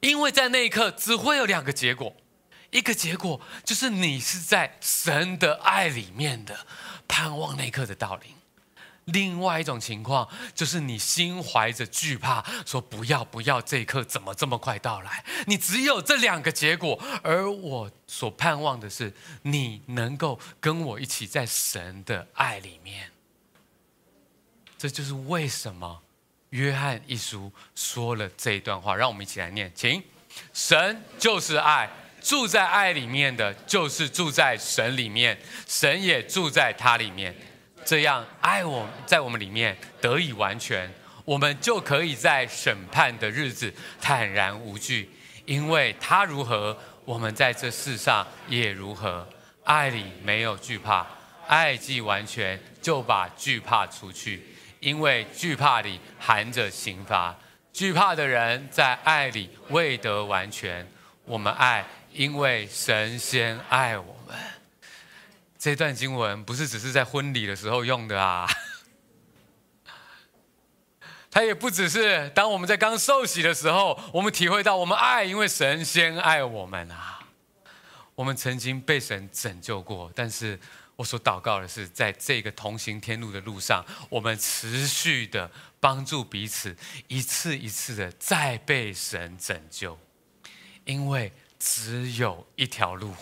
[0.00, 2.14] 因为在那一刻只会有两个结果，
[2.70, 6.66] 一个结果就是你是在神的爱里面的，
[7.08, 8.34] 盼望那一刻的到临。
[9.06, 15.24] 另外一种情况，就是你心怀着惧怕，说不要不要，这一刻怎么这么快到来？
[15.46, 19.12] 你只有这两个结果，而我所盼望的是，
[19.42, 23.10] 你能够跟我一起在神的爱里面。
[24.78, 26.02] 这就是为什么
[26.50, 30.00] 约翰一书说了这一段话，让我们一起来念，请。
[30.52, 31.90] 神就是爱，
[32.20, 37.34] 住在爱里面的，就是住在神里面，神也住在他里面。
[37.84, 40.92] 这样爱我在我们里面得以完全，
[41.24, 45.10] 我们就可以在审判的日子坦然无惧，
[45.46, 49.26] 因为他如何，我们在这世上也如何。
[49.64, 51.06] 爱里没有惧怕，
[51.46, 54.44] 爱既完全，就把惧怕除去，
[54.80, 57.34] 因为惧怕里含着刑罚。
[57.72, 60.86] 惧怕的人在爱里未得完全。
[61.24, 64.36] 我们爱，因为神先爱我们。
[65.58, 68.48] 这段经文不是只是在婚礼的时候用的啊，
[71.30, 77.18] 它也不只是当我们在刚受洗的时候，我们体会到我们爱，因为神先爱我们啊。
[78.14, 80.58] 我们曾经被神拯救过，但是
[80.96, 86.76] 我所祷告的是，在这个同行天路的路上，我们持续的帮助彼此，
[87.08, 89.98] 一次一次的再被神拯救，
[90.84, 93.14] 因为只有一条路。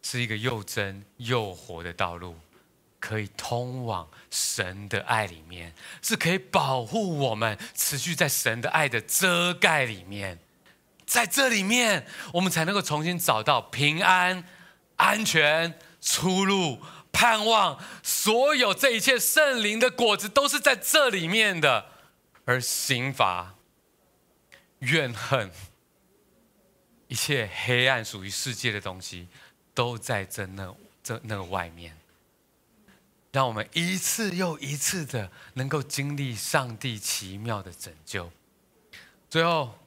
[0.00, 2.34] 是一个又真又活的道路，
[2.98, 10.38] 可以通往神的爱里面，是可以保护我们持续在神的爱的遮盖里面，
[11.04, 14.44] 在这里面，我们才能够重新找到平安、
[14.96, 16.80] 安全、出路、
[17.12, 17.78] 盼望。
[18.02, 21.90] 所有这一切圣灵的果子都是在这里面的，
[22.46, 23.56] 而刑罚、
[24.78, 25.50] 怨恨、
[27.08, 29.26] 一切黑暗属于世界的东西。
[29.74, 31.96] 都在这那这那个外面，
[33.30, 38.28] 让我们一次又一次的能够经历上帝奇妙的拯救。
[39.30, 39.78] 最后，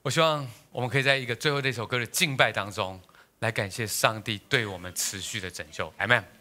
[0.00, 2.98] 我希望我们可以在一个最后的一首歌的敬拜当中，
[3.40, 5.92] 来感谢上帝对我们持续的拯救。
[5.98, 6.35] 阿门。